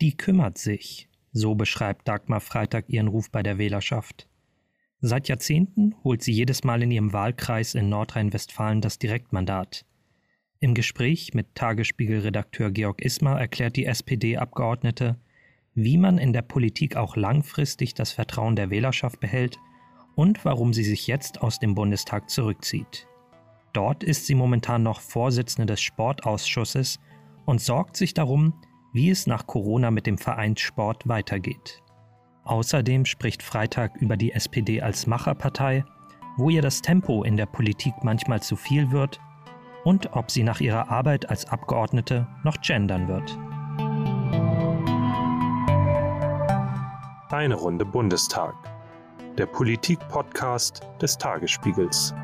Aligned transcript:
Die 0.00 0.16
kümmert 0.16 0.58
sich, 0.58 1.08
so 1.32 1.54
beschreibt 1.54 2.06
Dagmar 2.06 2.40
Freitag 2.40 2.88
ihren 2.88 3.08
Ruf 3.08 3.30
bei 3.30 3.42
der 3.42 3.56
Wählerschaft. 3.56 4.28
Seit 5.00 5.28
Jahrzehnten 5.28 5.94
holt 6.04 6.22
sie 6.22 6.32
jedes 6.32 6.64
Mal 6.64 6.82
in 6.82 6.90
ihrem 6.90 7.12
Wahlkreis 7.12 7.74
in 7.74 7.88
Nordrhein-Westfalen 7.88 8.80
das 8.80 8.98
Direktmandat. 8.98 9.86
Im 10.60 10.74
Gespräch 10.74 11.32
mit 11.32 11.54
Tagesspiegel-Redakteur 11.54 12.70
Georg 12.70 13.00
Ismar 13.02 13.40
erklärt 13.40 13.76
die 13.76 13.86
SPD-Abgeordnete, 13.86 15.16
wie 15.74 15.98
man 15.98 16.18
in 16.18 16.32
der 16.32 16.42
Politik 16.42 16.96
auch 16.96 17.16
langfristig 17.16 17.94
das 17.94 18.12
Vertrauen 18.12 18.56
der 18.56 18.70
Wählerschaft 18.70 19.20
behält 19.20 19.58
und 20.14 20.44
warum 20.44 20.72
sie 20.72 20.84
sich 20.84 21.06
jetzt 21.06 21.42
aus 21.42 21.58
dem 21.58 21.74
Bundestag 21.74 22.30
zurückzieht. 22.30 23.06
Dort 23.74 24.02
ist 24.02 24.26
sie 24.26 24.34
momentan 24.34 24.82
noch 24.82 25.00
Vorsitzende 25.00 25.66
des 25.66 25.82
Sportausschusses 25.82 26.98
und 27.44 27.60
sorgt 27.60 27.98
sich 27.98 28.14
darum, 28.14 28.54
wie 28.92 29.10
es 29.10 29.26
nach 29.26 29.46
Corona 29.46 29.90
mit 29.90 30.06
dem 30.06 30.18
Vereinssport 30.18 31.06
weitergeht. 31.08 31.82
Außerdem 32.44 33.04
spricht 33.04 33.42
Freitag 33.42 33.96
über 33.96 34.16
die 34.16 34.32
SPD 34.32 34.80
als 34.80 35.06
Macherpartei, 35.06 35.84
wo 36.36 36.50
ihr 36.50 36.62
das 36.62 36.82
Tempo 36.82 37.24
in 37.24 37.36
der 37.36 37.46
Politik 37.46 37.94
manchmal 38.02 38.42
zu 38.42 38.56
viel 38.56 38.90
wird 38.92 39.20
und 39.84 40.14
ob 40.14 40.30
sie 40.30 40.42
nach 40.42 40.60
ihrer 40.60 40.90
Arbeit 40.90 41.28
als 41.30 41.46
Abgeordnete 41.46 42.26
noch 42.44 42.60
gendern 42.60 43.08
wird. 43.08 43.38
Eine 47.30 47.54
Runde 47.56 47.84
Bundestag. 47.84 48.54
Der 49.36 49.46
Politik-Podcast 49.46 50.80
des 51.02 51.18
Tagesspiegels. 51.18 52.14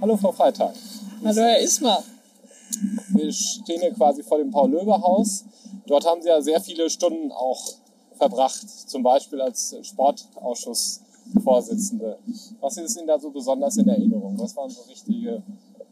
Hallo 0.00 0.16
Frau 0.16 0.32
Freitag. 0.32 0.74
Hallo 1.24 1.42
Herr 1.42 1.60
Ismar. 1.60 2.02
Stehen 3.32 3.80
hier 3.80 3.92
quasi 3.92 4.22
vor 4.22 4.38
dem 4.38 4.50
Paul-Löbe-Haus. 4.50 5.44
Dort 5.86 6.06
haben 6.06 6.22
Sie 6.22 6.28
ja 6.28 6.40
sehr 6.40 6.60
viele 6.60 6.88
Stunden 6.90 7.32
auch 7.32 7.60
verbracht, 8.16 8.68
zum 8.68 9.02
Beispiel 9.02 9.40
als 9.40 9.74
Sportausschussvorsitzende. 9.82 12.18
Was 12.60 12.76
ist 12.76 12.96
Ihnen 12.96 13.06
da 13.06 13.18
so 13.18 13.30
besonders 13.30 13.76
in 13.76 13.88
Erinnerung? 13.88 14.38
Was 14.38 14.54
waren 14.56 14.70
so 14.70 14.82
richtige 14.82 15.42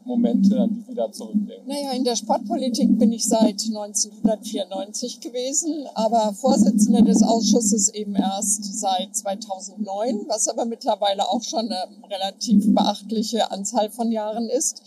Momente, 0.07 0.59
an 0.59 0.73
die 0.73 0.81
Sie 0.81 0.93
da 0.93 1.11
zurückdenken? 1.11 1.67
Naja, 1.67 1.91
in 1.91 2.03
der 2.03 2.15
Sportpolitik 2.15 2.97
bin 2.97 3.11
ich 3.11 3.25
seit 3.25 3.65
1994 3.65 5.19
gewesen, 5.19 5.87
aber 5.95 6.33
Vorsitzende 6.33 7.03
des 7.03 7.23
Ausschusses 7.23 7.89
eben 7.89 8.15
erst 8.15 8.79
seit 8.79 9.15
2009, 9.15 10.25
was 10.27 10.47
aber 10.47 10.65
mittlerweile 10.65 11.29
auch 11.29 11.43
schon 11.43 11.71
eine 11.71 11.87
relativ 12.09 12.73
beachtliche 12.73 13.51
Anzahl 13.51 13.89
von 13.89 14.11
Jahren 14.11 14.49
ist. 14.49 14.81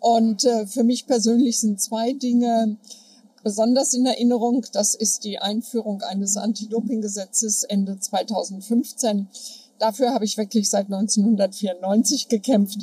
Und 0.00 0.44
äh, 0.44 0.66
für 0.66 0.84
mich 0.84 1.06
persönlich 1.06 1.60
sind 1.60 1.80
zwei 1.80 2.12
Dinge 2.12 2.76
besonders 3.42 3.94
in 3.94 4.06
Erinnerung. 4.06 4.64
Das 4.72 4.94
ist 4.94 5.24
die 5.24 5.38
Einführung 5.38 6.02
eines 6.02 6.36
Anti-Doping-Gesetzes 6.36 7.64
Ende 7.64 7.98
2015. 7.98 9.28
Dafür 9.78 10.12
habe 10.12 10.24
ich 10.24 10.36
wirklich 10.36 10.68
seit 10.68 10.86
1994 10.86 12.28
gekämpft. 12.28 12.78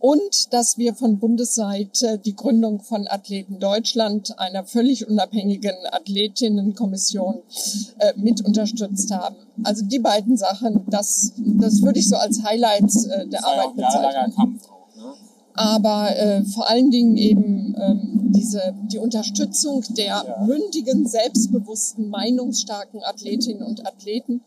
Und 0.00 0.52
dass 0.52 0.78
wir 0.78 0.94
von 0.94 1.18
Bundesseite 1.18 2.18
die 2.18 2.36
Gründung 2.36 2.80
von 2.80 3.08
Athleten 3.08 3.58
Deutschland, 3.58 4.38
einer 4.38 4.64
völlig 4.64 5.08
unabhängigen 5.08 5.74
Athletinnenkommission, 5.90 7.42
äh, 7.98 8.12
mit 8.16 8.44
unterstützt 8.44 9.10
haben. 9.10 9.34
Also 9.64 9.84
die 9.84 9.98
beiden 9.98 10.36
Sachen, 10.36 10.84
das, 10.88 11.32
das 11.36 11.82
würde 11.82 11.98
ich 11.98 12.08
so 12.08 12.16
als 12.16 12.44
Highlights 12.44 13.06
äh, 13.06 13.26
der 13.26 13.44
Arbeit 13.44 13.74
bezeichnen. 13.74 14.34
Kampf? 14.36 14.68
Aber 15.58 16.16
äh, 16.16 16.44
vor 16.44 16.70
allen 16.70 16.90
Dingen 16.90 17.16
eben 17.16 17.74
ähm, 17.80 18.32
diese, 18.32 18.74
die 18.92 18.98
Unterstützung 18.98 19.82
der 19.90 20.06
Ja. 20.06 20.44
mündigen, 20.46 21.06
selbstbewussten, 21.06 22.08
meinungsstarken 22.10 23.02
Athletinnen 23.02 23.62
und 23.62 23.84
Athleten, 23.86 24.42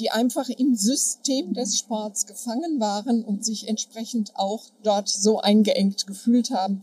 die 0.00 0.10
einfach 0.10 0.48
im 0.48 0.74
System 0.74 1.54
des 1.54 1.78
Sports 1.78 2.26
gefangen 2.26 2.80
waren 2.80 3.22
und 3.22 3.44
sich 3.44 3.68
entsprechend 3.68 4.32
auch 4.34 4.64
dort 4.82 5.08
so 5.08 5.40
eingeengt 5.40 6.06
gefühlt 6.06 6.50
haben. 6.50 6.82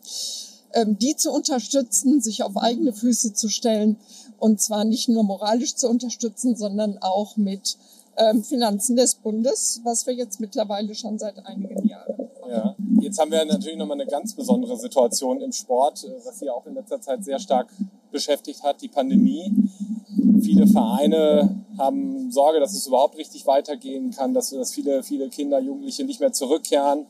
Ähm, 0.73 0.97
die 0.97 1.16
zu 1.16 1.31
unterstützen, 1.31 2.22
sich 2.22 2.41
auf 2.41 2.57
eigene 2.57 2.93
Füße 2.93 3.33
zu 3.33 3.49
stellen 3.49 3.97
und 4.39 4.61
zwar 4.61 4.85
nicht 4.85 5.09
nur 5.09 5.23
moralisch 5.23 5.75
zu 5.75 5.89
unterstützen, 5.89 6.55
sondern 6.55 6.97
auch 6.99 7.38
mit 7.38 7.77
ähm, 8.17 8.43
Finanzen 8.43 8.95
des 8.95 9.16
Bundes, 9.16 9.81
was 9.83 10.05
wir 10.07 10.13
jetzt 10.13 10.39
mittlerweile 10.39 10.95
schon 10.95 11.19
seit 11.19 11.45
einigen 11.45 11.88
Jahren. 11.88 12.12
Jetzt 12.99 13.19
haben 13.19 13.31
wir 13.31 13.43
natürlich 13.45 13.77
nochmal 13.77 13.99
eine 13.99 14.09
ganz 14.09 14.33
besondere 14.33 14.77
Situation 14.77 15.41
im 15.41 15.51
Sport, 15.51 16.03
äh, 16.03 16.25
was 16.25 16.39
Sie 16.39 16.49
auch 16.49 16.65
in 16.65 16.75
letzter 16.75 17.01
Zeit 17.01 17.23
sehr 17.23 17.39
stark 17.39 17.67
beschäftigt 18.11 18.63
hat, 18.63 18.81
die 18.81 18.87
Pandemie. 18.87 19.51
Viele 20.41 20.67
Vereine 20.67 21.63
haben 21.77 22.31
Sorge, 22.31 22.59
dass 22.59 22.73
es 22.73 22.87
überhaupt 22.87 23.17
richtig 23.17 23.47
weitergehen 23.47 24.11
kann, 24.11 24.33
dass, 24.33 24.51
dass 24.51 24.73
viele, 24.73 25.03
viele 25.03 25.29
Kinder, 25.29 25.59
Jugendliche 25.59 26.03
nicht 26.03 26.19
mehr 26.19 26.33
zurückkehren. 26.33 27.05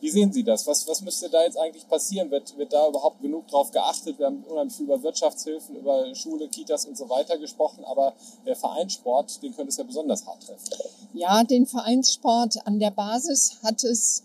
Wie 0.00 0.10
sehen 0.10 0.32
Sie 0.32 0.44
das? 0.44 0.66
Was, 0.66 0.86
was 0.86 1.00
müsste 1.00 1.30
da 1.30 1.42
jetzt 1.44 1.58
eigentlich 1.58 1.88
passieren? 1.88 2.30
Wird, 2.30 2.58
wird 2.58 2.72
da 2.74 2.88
überhaupt 2.88 3.22
genug 3.22 3.48
drauf 3.48 3.70
geachtet? 3.70 4.18
Wir 4.18 4.26
haben 4.26 4.44
unheimlich 4.46 4.74
viel 4.76 4.84
über 4.84 5.02
Wirtschaftshilfen, 5.02 5.76
über 5.76 6.14
Schule, 6.14 6.48
Kitas 6.48 6.84
und 6.84 6.96
so 6.98 7.08
weiter 7.08 7.38
gesprochen, 7.38 7.84
aber 7.86 8.12
der 8.44 8.54
Vereinssport, 8.54 9.42
den 9.42 9.54
könnte 9.54 9.70
es 9.70 9.78
ja 9.78 9.84
besonders 9.84 10.26
hart 10.26 10.42
treffen. 10.42 10.90
Ja, 11.14 11.42
den 11.44 11.64
Vereinssport 11.64 12.66
an 12.66 12.80
der 12.80 12.90
Basis 12.90 13.56
hat 13.62 13.82
es 13.82 14.24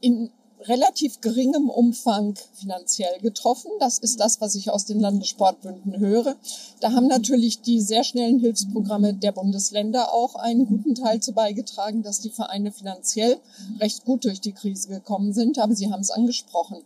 in 0.00 0.30
relativ 0.62 1.20
geringem 1.20 1.70
Umfang 1.70 2.34
finanziell 2.52 3.18
getroffen. 3.20 3.70
Das 3.78 3.98
ist 3.98 4.20
das, 4.20 4.40
was 4.40 4.54
ich 4.54 4.70
aus 4.70 4.84
den 4.84 5.00
Landessportbünden 5.00 5.98
höre. 5.98 6.36
Da 6.80 6.92
haben 6.92 7.06
natürlich 7.06 7.62
die 7.62 7.80
sehr 7.80 8.04
schnellen 8.04 8.38
Hilfsprogramme 8.38 9.14
der 9.14 9.32
Bundesländer 9.32 10.12
auch 10.12 10.34
einen 10.34 10.66
guten 10.66 10.94
Teil 10.94 11.20
zu 11.20 11.32
beigetragen, 11.32 12.02
dass 12.02 12.20
die 12.20 12.30
Vereine 12.30 12.72
finanziell 12.72 13.38
recht 13.78 14.04
gut 14.04 14.24
durch 14.24 14.40
die 14.40 14.52
Krise 14.52 14.88
gekommen 14.88 15.32
sind. 15.32 15.58
Aber 15.58 15.74
Sie 15.74 15.90
haben 15.90 16.00
es 16.02 16.10
angesprochen. 16.10 16.82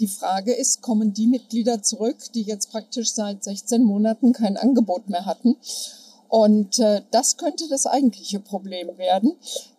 Die 0.00 0.08
Frage 0.08 0.52
ist, 0.52 0.82
kommen 0.82 1.14
die 1.14 1.28
Mitglieder 1.28 1.82
zurück, 1.82 2.16
die 2.34 2.42
jetzt 2.42 2.70
praktisch 2.70 3.12
seit 3.12 3.44
16 3.44 3.82
Monaten 3.82 4.32
kein 4.32 4.56
Angebot 4.56 5.08
mehr 5.08 5.24
hatten? 5.24 5.56
Und 6.34 6.80
äh, 6.80 7.02
das 7.12 7.36
könnte 7.36 7.68
das 7.68 7.86
eigentliche 7.86 8.40
Problem 8.40 8.98
werden, 8.98 9.34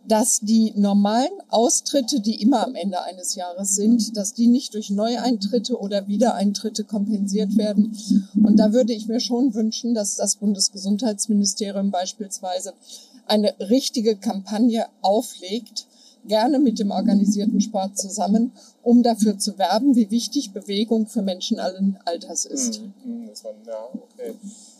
dass 0.08 0.40
die 0.40 0.72
normalen 0.78 1.34
Austritte, 1.50 2.22
die 2.22 2.42
immer 2.42 2.66
am 2.66 2.76
Ende 2.76 3.04
eines 3.04 3.36
Jahres 3.36 3.76
sind, 3.76 4.16
dass 4.16 4.34
die 4.34 4.48
nicht 4.48 4.74
durch 4.74 4.90
Neueintritte 4.90 5.78
oder 5.78 6.08
Wiedereintritte 6.08 6.86
kompensiert 6.86 7.58
werden. 7.58 7.98
Und 8.42 8.56
da 8.56 8.72
würde 8.72 8.94
ich 8.94 9.10
mir 9.10 9.20
schon 9.20 9.54
wünschen, 9.54 9.94
dass 9.94 10.16
das 10.16 10.38
Bundesgesundheitsministerium 10.38 11.92
beispielsweise 11.92 12.72
eine 13.28 13.54
richtige 13.60 14.16
Kampagne 14.16 14.86
auflegt, 15.02 15.88
gerne 16.26 16.60
mit 16.60 16.80
dem 16.80 16.92
organisierten 16.92 17.60
Sport 17.60 17.98
zusammen, 17.98 18.54
um 18.82 19.04
dafür 19.04 19.38
zu 19.38 19.58
werben, 19.58 19.98
wie 19.98 20.10
wichtig 20.10 20.54
Bewegung 20.54 21.08
für 21.08 21.22
Menschen 21.22 21.60
allen 21.60 21.98
Alters 22.06 22.46
ist. 22.46 22.82
Mhm, 23.04 23.28
war, 23.44 23.54
ja, 23.68 23.90
okay. 23.94 24.36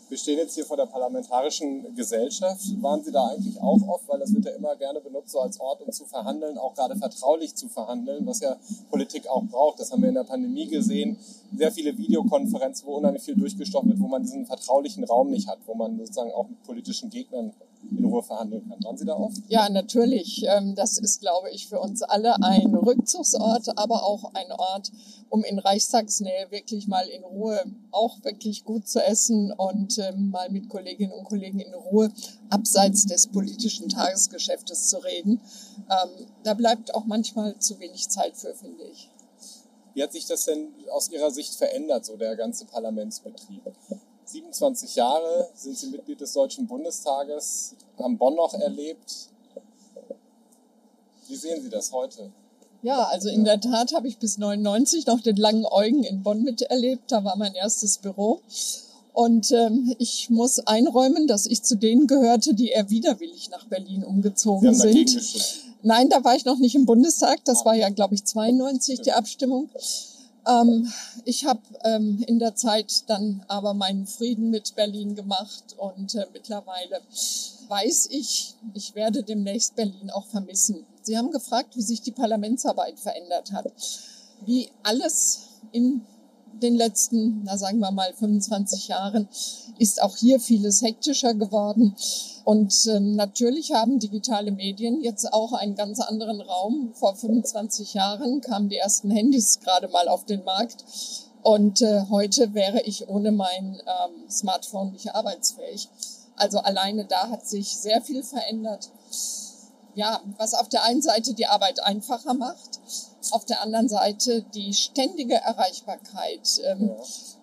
Wir 0.08 0.18
stehen 0.18 0.38
jetzt 0.38 0.54
hier 0.54 0.64
vor 0.64 0.76
der 0.76 0.86
Parlamentarischen 0.86 1.92
Gesellschaft. 1.96 2.62
Waren 2.80 3.02
Sie 3.02 3.10
da 3.10 3.26
eigentlich 3.26 3.60
auch 3.60 3.80
oft, 3.88 4.08
weil 4.08 4.20
das 4.20 4.32
wird 4.32 4.44
ja 4.44 4.52
immer 4.52 4.76
gerne 4.76 5.00
benutzt, 5.00 5.32
so 5.32 5.40
als 5.40 5.58
Ort, 5.58 5.80
um 5.80 5.90
zu 5.90 6.04
verhandeln, 6.04 6.58
auch 6.58 6.74
gerade 6.74 6.94
vertraulich 6.94 7.56
zu 7.56 7.68
verhandeln, 7.68 8.24
was 8.24 8.38
ja 8.38 8.56
Politik 8.88 9.26
auch 9.26 9.42
braucht. 9.42 9.80
Das 9.80 9.90
haben 9.90 10.02
wir 10.02 10.08
in 10.08 10.14
der 10.14 10.22
Pandemie 10.22 10.68
gesehen. 10.68 11.18
Sehr 11.56 11.72
viele 11.72 11.98
Videokonferenzen, 11.98 12.86
wo 12.86 12.98
unheimlich 12.98 13.24
viel 13.24 13.34
durchgestochen 13.34 13.88
wird, 13.88 13.98
wo 13.98 14.06
man 14.06 14.22
diesen 14.22 14.46
vertraulichen 14.46 15.02
Raum 15.02 15.30
nicht 15.30 15.48
hat, 15.48 15.58
wo 15.66 15.74
man 15.74 15.98
sozusagen 15.98 16.30
auch 16.30 16.48
mit 16.48 16.62
politischen 16.62 17.10
Gegnern 17.10 17.52
in 17.90 18.04
Ruhe 18.04 18.22
verhandeln 18.22 18.68
kann. 18.68 18.82
Waren 18.82 18.96
Sie 18.96 19.04
da 19.04 19.14
oft? 19.14 19.38
Ja, 19.48 19.68
natürlich. 19.68 20.44
Ähm, 20.46 20.74
Das 20.74 20.98
ist, 20.98 21.20
glaube 21.20 21.50
ich, 21.50 21.68
für 21.68 21.80
uns 21.80 22.02
alle 22.02 22.36
ein 22.42 22.74
Rückzugsort, 22.74 23.78
aber 23.78 24.04
auch 24.04 24.34
ein 24.34 24.50
Ort, 24.52 24.90
um 25.30 25.44
in 25.44 25.58
Reichstagsnähe 25.58 26.50
wirklich 26.50 26.88
mal 26.88 27.06
in 27.08 27.24
Ruhe 27.24 27.60
auch 27.90 28.22
wirklich 28.24 28.64
gut 28.64 28.88
zu 28.88 29.00
essen 29.04 29.52
und 29.52 29.98
ähm, 29.98 30.30
mal 30.30 30.50
mit 30.50 30.68
Kolleginnen 30.68 31.12
und 31.12 31.24
Kollegen 31.24 31.60
in 31.60 31.74
Ruhe 31.74 32.10
abseits 32.50 33.06
des 33.06 33.28
politischen 33.28 33.88
Tagesgeschäftes 33.88 34.88
zu 34.88 34.98
reden. 34.98 35.40
Ähm, 35.90 36.26
Da 36.42 36.54
bleibt 36.54 36.94
auch 36.94 37.04
manchmal 37.06 37.58
zu 37.58 37.78
wenig 37.80 38.08
Zeit 38.08 38.36
für, 38.36 38.54
finde 38.54 38.84
ich. 38.84 39.10
Wie 39.94 40.02
hat 40.02 40.12
sich 40.12 40.26
das 40.26 40.44
denn 40.44 40.68
aus 40.92 41.10
Ihrer 41.10 41.30
Sicht 41.30 41.54
verändert, 41.54 42.04
so 42.04 42.16
der 42.16 42.36
ganze 42.36 42.66
Parlamentsbetrieb? 42.66 43.62
27 44.26 44.96
Jahre 44.96 45.48
sind 45.54 45.78
Sie 45.78 45.86
Mitglied 45.88 46.20
des 46.20 46.32
Deutschen 46.32 46.66
Bundestages, 46.66 47.74
haben 47.98 48.18
Bonn 48.18 48.34
noch 48.34 48.54
erlebt. 48.54 49.28
Wie 51.28 51.36
sehen 51.36 51.62
Sie 51.62 51.70
das 51.70 51.92
heute? 51.92 52.30
Ja, 52.82 53.04
also 53.04 53.28
in 53.28 53.44
der 53.44 53.60
Tat 53.60 53.94
habe 53.94 54.08
ich 54.08 54.18
bis 54.18 54.38
99 54.38 55.06
noch 55.06 55.20
den 55.20 55.36
langen 55.36 55.64
Eugen 55.64 56.04
in 56.04 56.22
Bonn 56.22 56.42
miterlebt. 56.42 57.10
Da 57.10 57.24
war 57.24 57.36
mein 57.36 57.54
erstes 57.54 57.98
Büro. 57.98 58.40
Und 59.12 59.50
ähm, 59.52 59.94
ich 59.98 60.28
muss 60.28 60.58
einräumen, 60.58 61.26
dass 61.26 61.46
ich 61.46 61.62
zu 61.62 61.76
denen 61.76 62.06
gehörte, 62.06 62.54
die 62.54 62.68
eher 62.68 62.90
widerwillig 62.90 63.48
nach 63.50 63.64
Berlin 63.66 64.04
umgezogen 64.04 64.74
sind. 64.74 65.16
Nein, 65.82 66.10
da 66.10 66.22
war 66.22 66.36
ich 66.36 66.44
noch 66.44 66.58
nicht 66.58 66.74
im 66.74 66.84
Bundestag. 66.84 67.44
Das 67.44 67.64
war 67.64 67.74
ja, 67.74 67.88
glaube 67.88 68.14
ich, 68.14 68.24
92 68.24 69.00
die 69.00 69.12
Abstimmung. 69.12 69.70
Ähm, 70.46 70.92
ich 71.24 71.44
habe 71.44 71.60
ähm, 71.84 72.22
in 72.26 72.38
der 72.38 72.54
Zeit 72.54 73.08
dann 73.08 73.44
aber 73.48 73.74
meinen 73.74 74.06
Frieden 74.06 74.50
mit 74.50 74.74
Berlin 74.76 75.14
gemacht 75.14 75.74
und 75.76 76.14
äh, 76.14 76.26
mittlerweile 76.32 77.00
weiß 77.68 78.08
ich, 78.12 78.54
ich 78.74 78.94
werde 78.94 79.22
demnächst 79.22 79.74
Berlin 79.74 80.10
auch 80.10 80.26
vermissen. 80.26 80.86
Sie 81.02 81.18
haben 81.18 81.30
gefragt, 81.30 81.76
wie 81.76 81.82
sich 81.82 82.00
die 82.00 82.12
Parlamentsarbeit 82.12 82.98
verändert 82.98 83.52
hat. 83.52 83.66
Wie 84.44 84.70
alles 84.82 85.48
in 85.72 86.02
den 86.54 86.74
letzten, 86.74 87.42
na 87.44 87.58
sagen 87.58 87.78
wir 87.80 87.90
mal 87.90 88.12
25 88.14 88.88
Jahren 88.88 89.28
ist 89.78 90.02
auch 90.02 90.16
hier 90.16 90.40
vieles 90.40 90.82
hektischer 90.82 91.34
geworden. 91.34 91.94
Und 92.44 92.86
ähm, 92.86 93.16
natürlich 93.16 93.72
haben 93.72 93.98
digitale 93.98 94.52
Medien 94.52 95.02
jetzt 95.02 95.32
auch 95.32 95.52
einen 95.52 95.74
ganz 95.74 96.00
anderen 96.00 96.40
Raum. 96.40 96.92
Vor 96.94 97.14
25 97.14 97.94
Jahren 97.94 98.40
kamen 98.40 98.68
die 98.68 98.76
ersten 98.76 99.10
Handys 99.10 99.60
gerade 99.60 99.88
mal 99.88 100.08
auf 100.08 100.24
den 100.24 100.44
Markt. 100.44 100.84
Und 101.42 101.82
äh, 101.82 102.04
heute 102.10 102.54
wäre 102.54 102.80
ich 102.82 103.08
ohne 103.08 103.32
mein 103.32 103.80
ähm, 103.86 104.30
Smartphone 104.30 104.92
nicht 104.92 105.14
arbeitsfähig. 105.14 105.88
Also 106.36 106.58
alleine 106.58 107.04
da 107.04 107.30
hat 107.30 107.46
sich 107.46 107.76
sehr 107.76 108.00
viel 108.02 108.22
verändert. 108.22 108.90
Ja, 109.94 110.20
was 110.36 110.54
auf 110.54 110.68
der 110.68 110.84
einen 110.84 111.02
Seite 111.02 111.34
die 111.34 111.46
Arbeit 111.46 111.82
einfacher 111.82 112.34
macht, 112.34 112.80
auf 113.32 113.44
der 113.44 113.62
anderen 113.62 113.88
Seite 113.88 114.42
die 114.54 114.72
ständige 114.74 115.34
Erreichbarkeit 115.34 116.60
ähm, 116.64 116.88
ja. 116.88 116.96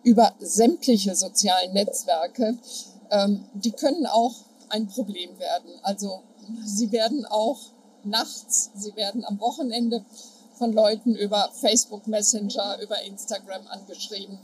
über 0.04 0.34
sämtliche 0.40 1.16
sozialen 1.16 1.74
Netzwerke, 1.74 2.58
ähm, 3.12 3.46
die 3.54 3.72
können 3.72 4.06
auch 4.06 4.34
ein 4.70 4.88
Problem 4.88 5.38
werden. 5.40 5.72
Also 5.84 6.22
sie 6.66 6.92
werden 6.92 7.26
auch 7.26 7.60
nachts, 8.04 8.72
sie 8.76 8.96
werden 8.96 9.24
am 9.26 9.40
Wochenende 9.40 10.04
von 10.58 10.74
Leuten 10.74 11.16
über 11.16 11.50
Facebook 11.54 12.08
Messenger, 12.08 12.80
über 12.82 13.02
Instagram 13.02 13.68
angeschrieben. 13.68 14.40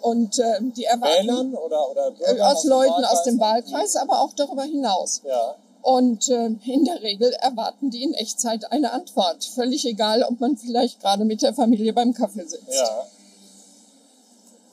Und 0.00 0.38
äh, 0.38 0.60
die 0.60 0.84
erwarten 0.84 1.26
Wählern 1.26 1.54
oder, 1.54 1.90
oder 1.90 2.12
aus 2.50 2.64
Leuten 2.64 3.04
aus 3.04 3.24
dem 3.24 3.40
Wahlkreis, 3.40 3.96
aber 3.96 4.20
auch 4.20 4.32
darüber 4.32 4.62
hinaus. 4.62 5.22
Ja. 5.24 5.56
Und 5.88 6.28
äh, 6.28 6.50
in 6.66 6.84
der 6.84 7.00
Regel 7.00 7.32
erwarten 7.40 7.88
die 7.88 8.02
in 8.02 8.12
Echtzeit 8.12 8.70
eine 8.72 8.92
Antwort. 8.92 9.42
Völlig 9.42 9.86
egal, 9.86 10.22
ob 10.22 10.38
man 10.38 10.58
vielleicht 10.58 11.00
gerade 11.00 11.24
mit 11.24 11.40
der 11.40 11.54
Familie 11.54 11.94
beim 11.94 12.12
Kaffee 12.12 12.44
sitzt. 12.44 12.74
Ja. 12.74 13.06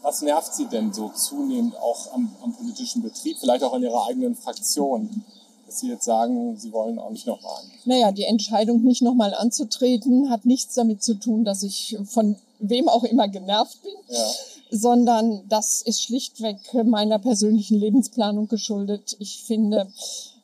Was 0.02 0.22
nervt 0.22 0.54
Sie 0.54 0.66
denn 0.66 0.92
so 0.92 1.08
zunehmend 1.16 1.78
auch 1.78 2.12
am, 2.14 2.36
am 2.44 2.54
politischen 2.54 3.02
Betrieb, 3.02 3.38
vielleicht 3.40 3.64
auch 3.64 3.74
in 3.76 3.84
Ihrer 3.84 4.08
eigenen 4.08 4.36
Fraktion? 4.36 5.24
Dass 5.66 5.80
Sie 5.80 5.88
jetzt 5.88 6.04
sagen, 6.04 6.58
Sie 6.58 6.74
wollen 6.74 7.00
auch 7.00 7.12
nicht 7.12 7.28
nochmal 7.28 7.62
an. 7.62 7.72
Naja, 7.86 8.12
die 8.12 8.26
Entscheidung, 8.26 8.84
nicht 8.84 9.02
nochmal 9.02 9.34
anzutreten, 9.34 10.30
hat 10.30 10.44
nichts 10.44 10.74
damit 10.76 11.02
zu 11.02 11.14
tun, 11.14 11.46
dass 11.46 11.64
ich 11.64 11.98
von 12.04 12.36
wem 12.60 12.90
auch 12.90 13.06
immer 13.06 13.30
genervt 13.30 13.82
bin. 13.84 13.94
Ja 14.10 14.32
sondern 14.72 15.48
das 15.48 15.82
ist 15.84 16.02
schlichtweg 16.02 16.58
meiner 16.86 17.20
persönlichen 17.20 17.80
Lebensplanung 17.80 18.48
geschuldet. 18.48 19.16
Ich 19.20 19.44
finde, 19.44 19.88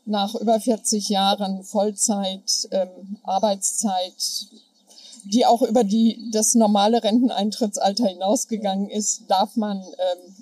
nach 0.06 0.36
über 0.36 0.59
40 0.59 1.09
Jahren 1.09 1.63
Vollzeit, 1.63 2.68
ähm, 2.71 3.18
Arbeitszeit, 3.24 4.48
die 5.25 5.45
auch 5.45 5.62
über 5.62 5.83
die, 5.83 6.30
das 6.31 6.56
normale 6.56 7.03
Renteneintrittsalter 7.03 8.07
hinausgegangen 8.07 8.89
ist, 8.89 9.24
darf 9.27 9.56
man 9.56 9.77
ähm, 9.77 10.36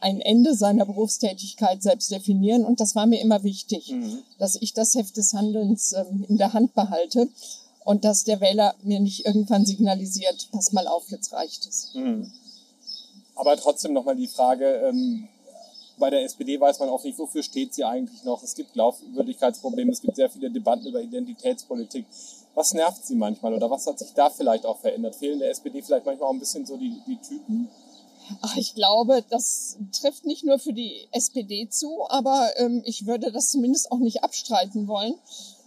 ein 0.00 0.20
Ende 0.20 0.54
seiner 0.54 0.84
Berufstätigkeit 0.84 1.82
selbst 1.82 2.10
definieren. 2.10 2.64
Und 2.64 2.80
das 2.80 2.94
war 2.94 3.06
mir 3.06 3.20
immer 3.20 3.42
wichtig, 3.42 3.90
mhm. 3.90 4.18
dass 4.38 4.56
ich 4.56 4.74
das 4.74 4.94
Heft 4.94 5.16
des 5.16 5.32
Handelns 5.32 5.92
ähm, 5.92 6.24
in 6.28 6.36
der 6.36 6.52
Hand 6.52 6.74
behalte 6.74 7.28
und 7.84 8.04
dass 8.04 8.24
der 8.24 8.40
Wähler 8.40 8.74
mir 8.82 9.00
nicht 9.00 9.26
irgendwann 9.26 9.66
signalisiert, 9.66 10.48
pass 10.52 10.72
mal 10.72 10.86
auf, 10.88 11.10
jetzt 11.10 11.32
reicht 11.32 11.66
es. 11.66 11.92
Mhm. 11.94 12.30
Aber 13.34 13.56
trotzdem 13.56 13.92
nochmal 13.92 14.16
die 14.16 14.28
Frage, 14.28 14.66
ähm, 14.88 15.28
bei 15.98 16.10
der 16.10 16.24
SPD 16.24 16.60
weiß 16.60 16.78
man 16.80 16.88
auch 16.88 17.02
nicht, 17.04 17.18
wofür 17.18 17.42
steht 17.42 17.74
sie 17.74 17.84
eigentlich 17.84 18.24
noch. 18.24 18.42
Es 18.42 18.54
gibt 18.54 18.72
Glaubwürdigkeitsprobleme, 18.72 19.92
es 19.92 20.00
gibt 20.00 20.16
sehr 20.16 20.30
viele 20.30 20.50
Debatten 20.50 20.86
über 20.86 21.00
Identitätspolitik. 21.00 22.06
Was 22.54 22.72
nervt 22.72 23.04
sie 23.04 23.16
manchmal 23.16 23.54
oder 23.54 23.70
was 23.70 23.86
hat 23.86 23.98
sich 23.98 24.12
da 24.14 24.30
vielleicht 24.30 24.66
auch 24.66 24.78
verändert? 24.78 25.16
Fehlen 25.16 25.40
der 25.40 25.50
SPD 25.50 25.82
vielleicht 25.82 26.06
manchmal 26.06 26.28
auch 26.28 26.32
ein 26.32 26.38
bisschen 26.40 26.66
so 26.66 26.76
die, 26.76 27.00
die 27.06 27.16
Typen? 27.16 27.68
Ach, 28.40 28.56
ich 28.56 28.74
glaube, 28.74 29.22
das 29.28 29.76
trifft 29.92 30.24
nicht 30.24 30.44
nur 30.44 30.58
für 30.58 30.72
die 30.72 31.08
SPD 31.10 31.68
zu, 31.68 32.08
aber 32.08 32.50
ähm, 32.56 32.82
ich 32.86 33.06
würde 33.06 33.30
das 33.30 33.50
zumindest 33.50 33.92
auch 33.92 33.98
nicht 33.98 34.24
abstreiten 34.24 34.88
wollen. 34.88 35.14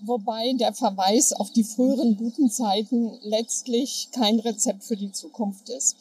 Wobei 0.02 0.54
der 0.54 0.74
Verweis 0.74 1.34
auf 1.34 1.52
die 1.52 1.64
früheren 1.64 2.18
guten 2.18 2.50
Zeiten 2.50 3.18
letztlich 3.22 4.10
kein 4.12 4.40
Rezept 4.40 4.84
für 4.84 4.96
die 4.96 5.12
Zukunft 5.12 5.70
ist. 5.70 5.96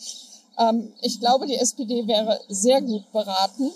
Ähm, 0.58 0.92
ich 1.02 1.20
glaube, 1.20 1.46
die 1.46 1.56
SPD 1.56 2.06
wäre 2.06 2.40
sehr 2.48 2.80
gut 2.80 3.10
beraten, 3.12 3.70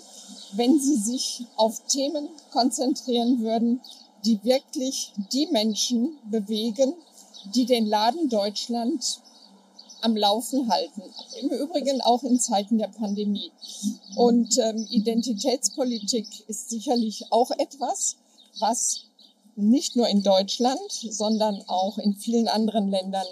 wenn 0.53 0.79
sie 0.79 0.97
sich 0.97 1.45
auf 1.55 1.85
Themen 1.87 2.29
konzentrieren 2.51 3.41
würden, 3.41 3.81
die 4.25 4.43
wirklich 4.43 5.13
die 5.31 5.47
Menschen 5.47 6.17
bewegen, 6.29 6.93
die 7.55 7.65
den 7.65 7.87
Laden 7.87 8.29
Deutschland 8.29 9.19
am 10.01 10.15
Laufen 10.15 10.69
halten. 10.69 11.03
Im 11.41 11.49
Übrigen 11.49 12.01
auch 12.01 12.23
in 12.23 12.39
Zeiten 12.39 12.77
der 12.77 12.87
Pandemie. 12.87 13.51
Und 14.15 14.57
ähm, 14.57 14.87
Identitätspolitik 14.89 16.27
ist 16.47 16.69
sicherlich 16.69 17.25
auch 17.31 17.51
etwas, 17.51 18.17
was 18.59 19.05
nicht 19.55 19.95
nur 19.95 20.07
in 20.07 20.23
Deutschland, 20.23 20.91
sondern 20.91 21.61
auch 21.67 21.97
in 21.97 22.15
vielen 22.15 22.47
anderen 22.47 22.89
Ländern 22.89 23.27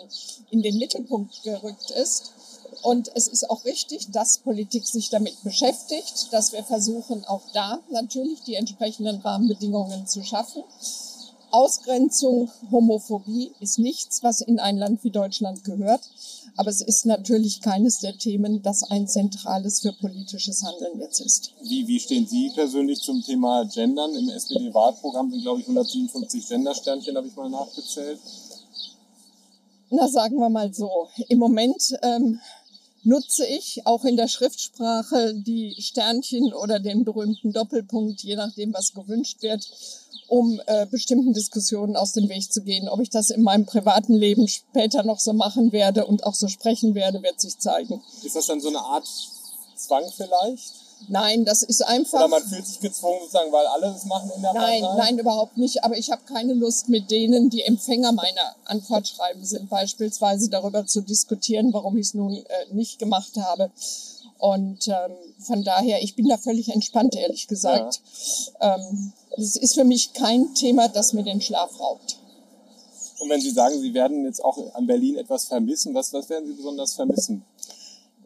in 0.52 0.62
den 0.62 0.78
Mittelpunkt 0.78 1.44
gerückt 1.44 1.92
ist. 1.92 2.34
Und 2.82 3.12
es 3.16 3.28
ist 3.28 3.50
auch 3.50 3.66
richtig, 3.66 4.12
dass 4.12 4.40
Politik 4.40 4.86
sich 4.86 5.10
damit 5.10 5.44
beschäftigt, 5.44 6.32
dass 6.32 6.54
wir 6.54 6.64
versuchen, 6.64 7.26
auch 7.26 7.42
da 7.54 7.80
natürlich 7.92 8.42
die 8.44 8.56
entsprechenden 8.56 9.20
Rahmenbedingungen 9.22 10.08
zu 10.08 10.24
schaffen. 10.24 10.64
Ausgrenzung, 11.52 12.50
Homophobie 12.72 13.52
ist 13.60 13.80
nichts, 13.80 14.24
was 14.24 14.42
in 14.42 14.60
ein 14.60 14.78
Land 14.78 15.04
wie 15.04 15.10
Deutschland 15.10 15.64
gehört. 15.64 16.02
Aber 16.56 16.70
es 16.70 16.82
ist 16.82 17.06
natürlich 17.06 17.62
keines 17.62 18.00
der 18.00 18.18
Themen, 18.18 18.62
das 18.62 18.84
ein 18.84 19.08
zentrales 19.08 19.80
für 19.80 19.94
politisches 19.94 20.64
Handeln 20.64 21.00
jetzt 21.00 21.22
ist. 21.22 21.54
Wie, 21.64 21.88
wie 21.88 22.00
stehen 22.00 22.28
Sie 22.28 22.52
persönlich 22.54 23.00
zum 23.00 23.24
Thema 23.24 23.64
Gendern? 23.64 24.14
Im 24.14 24.30
SPD-Wahlprogramm 24.30 25.32
sind, 25.32 25.42
glaube 25.42 25.62
ich, 25.62 25.68
157 25.68 26.48
Gendersternchen, 26.48 27.16
habe 27.16 27.28
ich 27.28 27.36
mal 27.36 27.50
nachgezählt. 27.50 28.20
Na, 29.90 30.08
sagen 30.08 30.38
wir 30.38 30.50
mal 30.50 30.74
so. 30.74 31.08
Im 31.30 31.40
Moment 31.40 31.98
ähm, 32.04 32.40
nutze 33.04 33.46
ich 33.46 33.86
auch 33.86 34.06
in 34.06 34.18
der 34.18 34.28
Schriftsprache 34.28 35.34
die 35.36 35.76
Sternchen 35.80 36.54
oder 36.54 36.80
den 36.80 37.04
berühmten 37.04 37.54
Doppelpunkt, 37.54 38.22
je 38.22 38.36
nachdem, 38.36 38.74
was 38.74 38.94
gewünscht 38.94 39.42
wird, 39.42 39.70
um 40.28 40.62
äh, 40.68 40.86
bestimmten 40.86 41.34
Diskussionen 41.34 41.96
aus 41.96 42.14
dem 42.14 42.30
Weg 42.30 42.52
zu 42.52 42.62
gehen. 42.62 42.88
Ob 42.88 43.00
ich 43.00 43.10
das 43.10 43.30
in 43.30 43.42
meinem 43.42 43.66
privaten 43.66 44.14
Leben 44.14 44.48
später 44.48 45.04
noch 45.04 45.20
so 45.20 45.34
machen 45.34 45.72
werde 45.72 46.06
und 46.06 46.24
auch 46.24 46.36
so 46.36 46.48
sprechen 46.48 46.94
werde, 46.96 47.24
wird 47.24 47.42
sich 47.42 47.58
zeigen. 47.58 48.02
Ist 48.24 48.36
das 48.36 48.48
dann 48.48 48.62
so 48.62 48.70
eine 48.70 48.80
Art 48.80 49.08
Zwang 49.76 50.04
vielleicht? 50.16 50.89
Nein, 51.08 51.46
das 51.46 51.64
ist 51.64 51.82
einfach. 51.82 52.20
Oder 52.20 52.28
man 52.28 52.44
fühlt 52.44 52.66
sich 52.66 52.80
gezwungen, 52.80 53.20
sozusagen, 53.22 53.52
weil 53.52 53.66
alle 53.68 53.88
es 53.96 54.06
machen 54.06 54.32
in 54.36 54.42
der 54.42 54.54
Nein, 54.54 54.82
Partei? 54.82 54.98
nein, 54.98 55.20
überhaupt 55.20 55.58
nicht. 55.58 55.84
Aber 55.84 55.98
ich 55.98 56.12
habe 56.12 56.22
keine 56.26 56.54
Lust, 56.54 56.90
mit 56.90 57.10
denen, 57.10 57.50
die 57.50 57.64
Empfänger 57.64 58.12
meiner 58.12 58.56
Antwortschreiben 58.66 59.44
sind, 59.46 59.70
beispielsweise 59.70 60.50
darüber 60.50 60.86
zu 60.86 61.02
diskutieren, 61.02 61.74
warum 61.74 61.98
ich 61.98 62.08
es 62.08 62.14
nun 62.14 62.34
äh, 62.36 62.44
nicht 62.74 63.00
gemacht 63.00 63.38
habe. 63.38 63.72
Und 64.38 64.88
ähm, 64.88 65.12
von 65.40 65.64
daher, 65.64 66.02
ich 66.02 66.16
bin 66.16 66.28
da 66.28 66.38
völlig 66.38 66.70
entspannt, 66.70 67.16
ehrlich 67.16 67.48
gesagt. 67.48 68.02
Ja. 68.62 68.76
Ähm, 68.76 69.14
das 69.36 69.56
ist 69.56 69.74
für 69.76 69.84
mich 69.84 70.14
kein 70.14 70.54
Thema, 70.54 70.88
das 70.88 71.14
mir 71.14 71.24
den 71.24 71.42
Schlaf 71.42 71.80
raubt. 71.80 72.18
Und 73.20 73.30
wenn 73.30 73.42
Sie 73.42 73.52
sagen, 73.52 73.80
Sie 73.80 73.94
werden 73.94 74.24
jetzt 74.24 74.44
auch 74.44 74.58
an 74.76 74.88
Berlin 74.88 75.18
etwas 75.18 75.46
vermissen, 75.46 75.94
was, 75.94 76.14
was 76.14 76.30
werden 76.30 76.48
Sie 76.48 76.54
besonders 76.54 76.94
vermissen? 76.94 77.44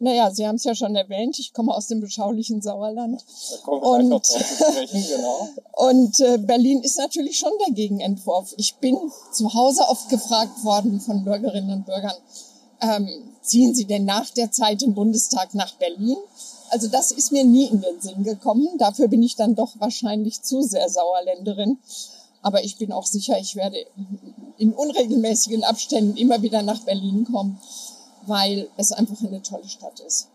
Naja, 0.04 0.30
Sie 0.30 0.46
haben 0.46 0.56
es 0.56 0.64
ja 0.64 0.74
schon 0.74 0.94
erwähnt, 0.96 1.38
ich 1.38 1.54
komme 1.54 1.74
aus 1.74 1.86
dem 1.86 2.00
beschaulichen 2.00 2.60
Sauerland. 2.60 3.24
Da 3.50 3.56
kommen 3.64 3.80
wir 3.80 3.88
und, 3.88 4.08
noch 4.10 4.22
sprechen, 4.22 5.02
genau. 5.02 5.48
und 5.90 6.20
äh, 6.20 6.36
Berlin 6.36 6.82
ist 6.82 6.98
natürlich 6.98 7.38
schon 7.38 7.52
der 7.66 7.72
Gegenentwurf. 7.72 8.52
Ich 8.58 8.74
bin 8.74 8.98
zu 9.32 9.54
Hause 9.54 9.80
oft 9.88 10.10
gefragt 10.10 10.62
worden 10.62 11.00
von 11.00 11.24
Bürgerinnen 11.24 11.70
und 11.70 11.86
Bürgern, 11.86 12.12
ähm, 12.82 13.08
ziehen 13.40 13.74
Sie 13.74 13.86
denn 13.86 14.04
nach 14.04 14.28
der 14.28 14.52
Zeit 14.52 14.82
im 14.82 14.92
Bundestag 14.92 15.54
nach 15.54 15.72
Berlin? 15.76 16.18
Also 16.68 16.88
das 16.88 17.10
ist 17.10 17.32
mir 17.32 17.44
nie 17.44 17.68
in 17.68 17.80
den 17.80 17.98
Sinn 18.02 18.24
gekommen. 18.24 18.68
Dafür 18.76 19.08
bin 19.08 19.22
ich 19.22 19.36
dann 19.36 19.54
doch 19.54 19.72
wahrscheinlich 19.78 20.42
zu 20.42 20.60
sehr 20.60 20.90
Sauerländerin. 20.90 21.78
Aber 22.42 22.62
ich 22.62 22.76
bin 22.76 22.92
auch 22.92 23.06
sicher, 23.06 23.38
ich 23.38 23.56
werde 23.56 23.78
in 24.58 24.74
unregelmäßigen 24.74 25.64
Abständen 25.64 26.18
immer 26.18 26.42
wieder 26.42 26.60
nach 26.60 26.80
Berlin 26.80 27.24
kommen 27.24 27.58
weil 28.26 28.68
es 28.76 28.92
einfach 28.92 29.20
eine 29.26 29.42
tolle 29.42 29.68
Stadt 29.68 30.00
ist. 30.00 30.28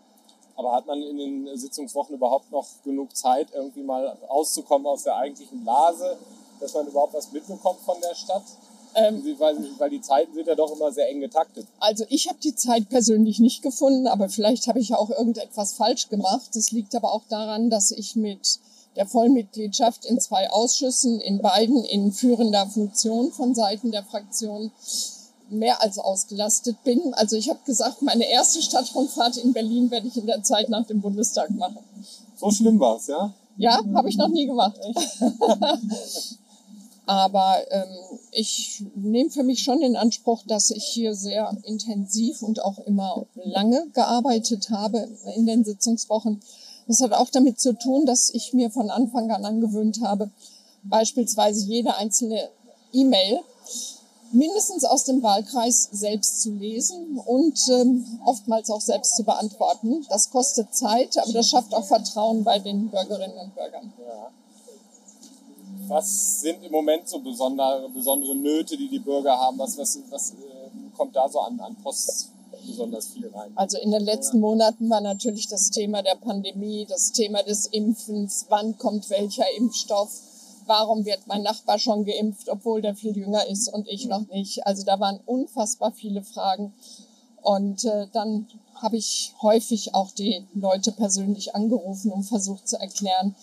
Aber 0.56 0.72
hat 0.74 0.86
man 0.86 1.00
in 1.02 1.16
den 1.16 1.56
Sitzungswochen 1.56 2.16
überhaupt 2.16 2.50
noch 2.52 2.66
genug 2.84 3.16
Zeit, 3.16 3.48
irgendwie 3.54 3.82
mal 3.82 4.16
rauszukommen 4.28 4.86
aus 4.86 5.04
der 5.04 5.16
eigentlichen 5.16 5.62
Blase, 5.62 6.18
dass 6.60 6.74
man 6.74 6.86
überhaupt 6.86 7.14
was 7.14 7.32
mitbekommt 7.32 7.80
von 7.80 7.96
der 8.02 8.14
Stadt? 8.14 8.42
Ähm, 8.94 9.22
weil, 9.38 9.56
weil, 9.78 9.90
die 9.90 10.00
Zeiten 10.00 10.34
sind 10.34 10.48
ja 10.48 10.56
doch 10.56 10.74
immer 10.74 10.90
sehr 10.90 11.08
eng 11.08 11.20
getaktet. 11.20 11.66
Also 11.78 12.04
ich 12.08 12.28
habe 12.28 12.40
die 12.42 12.56
Zeit 12.56 12.88
persönlich 12.88 13.38
nicht 13.38 13.62
gefunden, 13.62 14.08
aber 14.08 14.28
vielleicht 14.28 14.66
habe 14.66 14.80
ich 14.80 14.94
auch 14.94 15.10
irgendetwas 15.10 15.74
falsch 15.74 16.08
gemacht. 16.08 16.50
Das 16.54 16.72
liegt 16.72 16.96
aber 16.96 17.12
auch 17.12 17.22
daran, 17.28 17.70
dass 17.70 17.92
ich 17.92 18.16
mit 18.16 18.58
der 18.96 19.06
Vollmitgliedschaft 19.06 20.04
in 20.04 20.20
zwei 20.20 20.50
Ausschüssen, 20.50 21.20
in 21.20 21.40
beiden 21.40 21.84
in 21.84 22.12
führender 22.12 22.66
Funktion 22.66 23.30
von 23.32 23.54
Seiten 23.54 23.92
der 23.92 24.02
Fraktion 24.02 24.72
mehr 25.50 25.82
als 25.82 25.98
ausgelastet 25.98 26.82
bin. 26.84 27.14
Also 27.14 27.36
ich 27.36 27.50
habe 27.50 27.60
gesagt, 27.66 28.02
meine 28.02 28.28
erste 28.28 28.62
Stadtrundfahrt 28.62 29.36
in 29.38 29.52
Berlin 29.52 29.90
werde 29.90 30.08
ich 30.08 30.16
in 30.16 30.26
der 30.26 30.42
Zeit 30.42 30.68
nach 30.68 30.86
dem 30.86 31.00
Bundestag 31.00 31.50
machen. 31.50 31.78
So 32.36 32.50
schlimm 32.50 32.78
war 32.80 32.96
es, 32.96 33.06
ja? 33.08 33.32
Ja, 33.56 33.80
habe 33.94 34.08
ich 34.08 34.16
noch 34.16 34.28
nie 34.28 34.46
gemacht. 34.46 34.80
Aber 37.06 37.56
ähm, 37.70 37.88
ich 38.30 38.84
nehme 38.94 39.30
für 39.30 39.42
mich 39.42 39.62
schon 39.62 39.82
in 39.82 39.96
Anspruch, 39.96 40.42
dass 40.46 40.70
ich 40.70 40.84
hier 40.84 41.14
sehr 41.14 41.56
intensiv 41.64 42.40
und 42.42 42.64
auch 42.64 42.78
immer 42.86 43.26
lange 43.34 43.86
gearbeitet 43.94 44.70
habe 44.70 45.08
in 45.34 45.44
den 45.46 45.64
Sitzungswochen. 45.64 46.40
Das 46.86 47.00
hat 47.00 47.12
auch 47.12 47.28
damit 47.30 47.60
zu 47.60 47.72
tun, 47.76 48.06
dass 48.06 48.30
ich 48.30 48.52
mir 48.52 48.70
von 48.70 48.90
Anfang 48.90 49.30
an 49.30 49.44
angewöhnt 49.44 50.00
habe, 50.02 50.30
beispielsweise 50.84 51.66
jede 51.66 51.96
einzelne 51.96 52.48
E-Mail 52.92 53.40
mindestens 54.32 54.84
aus 54.84 55.04
dem 55.04 55.22
Wahlkreis 55.22 55.88
selbst 55.92 56.42
zu 56.42 56.52
lesen 56.52 57.18
und 57.18 57.58
ähm, 57.68 58.20
oftmals 58.24 58.70
auch 58.70 58.80
selbst 58.80 59.16
zu 59.16 59.24
beantworten. 59.24 60.06
Das 60.08 60.30
kostet 60.30 60.74
Zeit, 60.74 61.18
aber 61.18 61.32
das 61.32 61.48
schafft 61.48 61.74
auch 61.74 61.84
Vertrauen 61.84 62.44
bei 62.44 62.58
den 62.58 62.88
Bürgerinnen 62.88 63.38
und 63.38 63.54
Bürgern. 63.54 63.92
Ja. 63.98 64.30
Was 65.88 66.40
sind 66.40 66.62
im 66.62 66.70
Moment 66.70 67.08
so 67.08 67.18
besondere, 67.18 67.88
besondere 67.88 68.34
Nöte, 68.34 68.76
die 68.76 68.88
die 68.88 69.00
Bürger 69.00 69.36
haben? 69.36 69.58
Was, 69.58 69.76
was, 69.76 69.98
was 70.08 70.30
äh, 70.30 70.36
kommt 70.96 71.16
da 71.16 71.28
so 71.28 71.40
an, 71.40 71.58
an 71.58 71.74
Post 71.82 72.30
besonders 72.64 73.08
viel 73.08 73.28
rein? 73.28 73.50
Also 73.56 73.78
in 73.78 73.90
den 73.90 74.02
letzten 74.02 74.38
Monaten 74.38 74.88
war 74.88 75.00
natürlich 75.00 75.48
das 75.48 75.70
Thema 75.70 76.02
der 76.02 76.14
Pandemie, 76.14 76.86
das 76.88 77.12
Thema 77.12 77.42
des 77.42 77.66
Impfens, 77.66 78.46
wann 78.48 78.78
kommt 78.78 79.10
welcher 79.10 79.44
Impfstoff, 79.56 80.10
warum 80.70 81.04
wird 81.04 81.26
mein 81.26 81.42
Nachbar 81.42 81.80
schon 81.80 82.04
geimpft, 82.04 82.48
obwohl 82.48 82.80
der 82.80 82.94
viel 82.94 83.16
jünger 83.16 83.44
ist 83.48 83.66
und 83.66 83.88
ich 83.88 84.06
noch 84.06 84.28
nicht. 84.28 84.64
Also 84.68 84.84
da 84.84 85.00
waren 85.00 85.18
unfassbar 85.26 85.90
viele 85.90 86.22
Fragen. 86.22 86.72
Und 87.42 87.84
äh, 87.84 88.06
dann 88.12 88.46
habe 88.76 88.96
ich 88.96 89.34
häufig 89.42 89.96
auch 89.96 90.12
die 90.12 90.46
Leute 90.54 90.92
persönlich 90.92 91.56
angerufen 91.56 92.12
und 92.12 92.22
versucht 92.22 92.68
zu 92.68 92.78
erklären, 92.78 93.34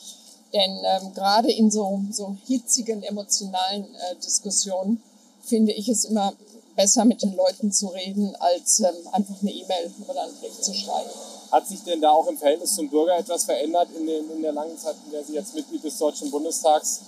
denn 0.53 0.72
ähm, 0.86 1.13
gerade 1.13 1.51
in 1.51 1.69
so, 1.69 2.01
so 2.12 2.38
hitzigen 2.48 3.03
emotionalen 3.03 3.84
äh, 3.84 4.15
Diskussionen 4.24 5.03
finde 5.41 5.74
ich 5.74 5.89
es 5.89 6.05
immer 6.05 6.31
besser, 6.77 7.03
mit 7.03 7.22
den 7.24 7.36
Leuten 7.36 7.74
zu 7.74 7.88
reden, 7.88 8.34
als 8.39 8.79
ähm, 8.79 8.96
einfach 9.12 9.36
eine 9.41 9.51
E-Mail 9.51 9.91
oder 10.07 10.24
einen 10.24 10.38
Brief 10.39 10.62
zu 10.62 10.74
schreiben. 10.74 11.10
Hat 11.51 11.67
sich 11.67 11.84
denn 11.84 12.00
da 12.00 12.12
auch 12.12 12.27
im 12.27 12.38
Verhältnis 12.38 12.75
zum 12.75 12.89
Bürger 12.89 13.17
etwas 13.17 13.43
verändert 13.43 13.89
in, 13.98 14.05
den, 14.05 14.31
in 14.31 14.41
der 14.41 14.53
langen 14.53 14.77
Zeit, 14.77 14.96
in 15.05 15.12
der 15.12 15.25
Sie 15.25 15.34
jetzt 15.34 15.55
Mitglied 15.55 15.84
des 15.84 15.98
Deutschen 15.98 16.31
Bundestags 16.31 17.01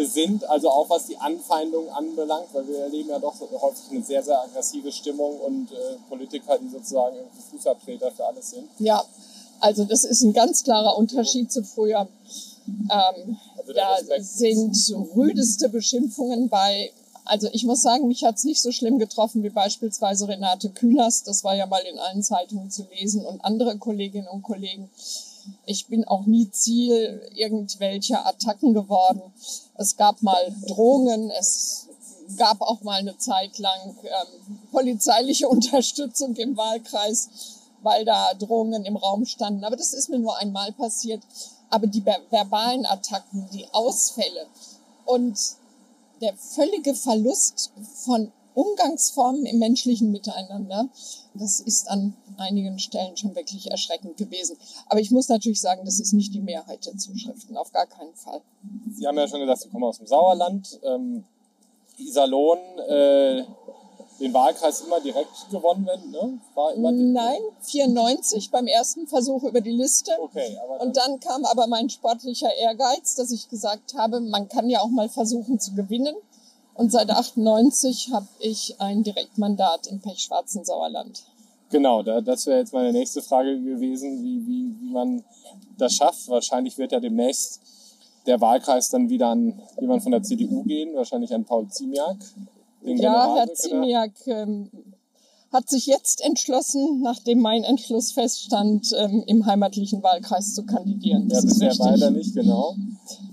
sind? 0.00 0.48
Also 0.48 0.70
auch 0.70 0.88
was 0.90 1.06
die 1.06 1.16
Anfeindung 1.16 1.88
anbelangt, 1.90 2.48
weil 2.52 2.66
wir 2.68 2.78
erleben 2.78 3.10
ja 3.10 3.18
doch 3.18 3.34
häufig 3.40 3.90
eine 3.90 4.02
sehr, 4.02 4.22
sehr 4.22 4.40
aggressive 4.42 4.90
Stimmung 4.92 5.38
und 5.40 5.72
äh, 5.72 5.96
Politiker, 6.08 6.58
die 6.58 6.68
sozusagen 6.68 7.16
Fußabtreter 7.50 8.10
für 8.10 8.26
alles 8.26 8.50
sind. 8.50 8.68
Ja, 8.78 9.04
also 9.60 9.84
das 9.84 10.04
ist 10.04 10.22
ein 10.22 10.32
ganz 10.32 10.64
klarer 10.64 10.96
Unterschied 10.96 11.52
zu 11.52 11.62
früher. 11.62 12.08
Ähm, 12.66 13.36
also 13.58 13.72
da 13.72 13.96
sind 14.20 14.76
rüdeste 15.16 15.68
Beschimpfungen 15.68 16.48
bei. 16.48 16.92
Also 17.24 17.48
ich 17.52 17.64
muss 17.64 17.82
sagen, 17.82 18.08
mich 18.08 18.24
hat 18.24 18.36
es 18.36 18.44
nicht 18.44 18.60
so 18.60 18.72
schlimm 18.72 18.98
getroffen 18.98 19.44
wie 19.44 19.50
beispielsweise 19.50 20.26
Renate 20.26 20.70
Künast. 20.70 21.28
Das 21.28 21.44
war 21.44 21.54
ja 21.54 21.66
mal 21.66 21.82
in 21.82 21.98
allen 21.98 22.24
Zeitungen 22.24 22.70
zu 22.70 22.84
lesen 22.96 23.24
und 23.24 23.44
andere 23.44 23.78
Kolleginnen 23.78 24.26
und 24.26 24.42
Kollegen. 24.42 24.90
Ich 25.66 25.86
bin 25.86 26.06
auch 26.06 26.26
nie 26.26 26.50
Ziel 26.50 27.20
irgendwelcher 27.34 28.26
Attacken 28.26 28.74
geworden. 28.74 29.22
Es 29.76 29.96
gab 29.96 30.22
mal 30.22 30.54
Drohungen, 30.68 31.30
es 31.30 31.88
gab 32.36 32.60
auch 32.60 32.82
mal 32.82 32.98
eine 32.98 33.16
Zeit 33.18 33.58
lang 33.58 33.96
ähm, 34.02 34.58
polizeiliche 34.70 35.48
Unterstützung 35.50 36.34
im 36.36 36.56
Wahlkreis, 36.56 37.28
weil 37.82 38.04
da 38.04 38.34
Drohungen 38.34 38.84
im 38.84 38.96
Raum 38.96 39.24
standen. 39.24 39.64
Aber 39.64 39.76
das 39.76 39.92
ist 39.92 40.08
mir 40.08 40.18
nur 40.18 40.36
einmal 40.38 40.72
passiert 40.72 41.22
aber 41.72 41.86
die 41.86 42.04
verbalen 42.04 42.84
Attacken, 42.84 43.48
die 43.50 43.66
Ausfälle 43.72 44.46
und 45.06 45.38
der 46.20 46.36
völlige 46.36 46.94
Verlust 46.94 47.72
von 48.04 48.30
Umgangsformen 48.54 49.46
im 49.46 49.58
menschlichen 49.58 50.10
Miteinander, 50.10 50.88
das 51.34 51.60
ist 51.60 51.88
an 51.88 52.14
einigen 52.36 52.78
Stellen 52.78 53.16
schon 53.16 53.34
wirklich 53.34 53.70
erschreckend 53.70 54.16
gewesen. 54.16 54.56
Aber 54.88 55.00
ich 55.00 55.10
muss 55.10 55.28
natürlich 55.28 55.60
sagen, 55.60 55.84
das 55.84 56.00
ist 56.00 56.12
nicht 56.12 56.34
die 56.34 56.40
Mehrheit 56.40 56.86
der 56.86 56.96
Zuschriften, 56.96 57.56
auf 57.56 57.72
gar 57.72 57.86
keinen 57.86 58.14
Fall. 58.14 58.40
Sie 58.90 59.06
haben 59.06 59.16
ja 59.16 59.28
schon 59.28 59.40
gesagt, 59.40 59.60
Sie 59.60 59.68
kommen 59.68 59.84
aus 59.84 59.98
dem 59.98 60.06
Sauerland. 60.06 60.80
Ähm, 60.82 61.24
Iserlohn, 61.98 62.58
äh, 62.88 63.44
den 64.20 64.32
Wahlkreis 64.32 64.82
immer 64.82 65.00
direkt 65.00 65.50
gewonnen, 65.50 65.86
wenn, 65.86 66.10
ne? 66.10 66.38
War 66.54 66.72
immer 66.74 66.92
Nein, 66.92 67.40
94 67.62 68.50
beim 68.50 68.66
ersten 68.66 69.06
Versuch 69.06 69.42
über 69.42 69.60
die 69.60 69.72
Liste. 69.72 70.12
Okay, 70.20 70.56
aber 70.62 70.78
dann 70.78 70.88
Und 70.88 70.96
dann 70.96 71.20
kam 71.20 71.44
aber 71.44 71.66
mein 71.66 71.90
sportlicher 71.90 72.54
Ehrgeiz, 72.54 73.16
dass 73.16 73.32
ich 73.32 73.48
gesagt 73.48 73.94
habe, 73.94 74.20
man 74.20 74.48
kann 74.48 74.70
ja 74.70 74.80
auch 74.80 74.88
mal 74.88 75.08
versuchen 75.08 75.58
zu 75.58 75.74
gewinnen. 75.74 76.14
Und 76.74 76.90
seit 76.90 77.10
98 77.10 78.10
habe 78.12 78.28
ich 78.40 78.80
ein 78.80 79.02
Direktmandat 79.02 79.86
im 79.88 80.00
Pechschwarzen 80.00 80.64
Sauerland. 80.64 81.22
Genau, 81.70 82.02
das 82.02 82.46
wäre 82.46 82.58
jetzt 82.58 82.72
meine 82.72 82.92
nächste 82.92 83.22
Frage 83.22 83.60
gewesen, 83.60 84.22
wie, 84.22 84.46
wie, 84.46 84.80
wie 84.80 84.92
man 84.92 85.24
das 85.78 85.94
schafft. 85.94 86.28
Wahrscheinlich 86.28 86.76
wird 86.76 86.92
ja 86.92 87.00
demnächst 87.00 87.60
der 88.26 88.40
Wahlkreis 88.40 88.90
dann 88.90 89.08
wieder 89.08 89.28
an 89.28 89.60
jemand 89.80 90.02
von 90.02 90.12
der 90.12 90.22
CDU 90.22 90.62
gehen, 90.64 90.94
wahrscheinlich 90.94 91.34
an 91.34 91.44
Paul 91.44 91.68
Ziemiak 91.68 92.18
ja, 92.84 93.34
Herr 93.36 93.52
Ziemiak 93.54 94.12
ähm, 94.26 94.70
hat 95.52 95.68
sich 95.68 95.86
jetzt 95.86 96.22
entschlossen, 96.22 97.02
nachdem 97.02 97.40
mein 97.40 97.64
Entschluss 97.64 98.12
feststand, 98.12 98.94
ähm, 98.98 99.22
im 99.26 99.44
heimatlichen 99.44 100.02
Wahlkreis 100.02 100.54
zu 100.54 100.64
kandidieren. 100.64 101.28
Das 101.28 101.44
ja, 101.44 101.50
bisher 101.50 101.78
weiter 101.78 102.10
nicht, 102.10 102.34
genau. 102.34 102.74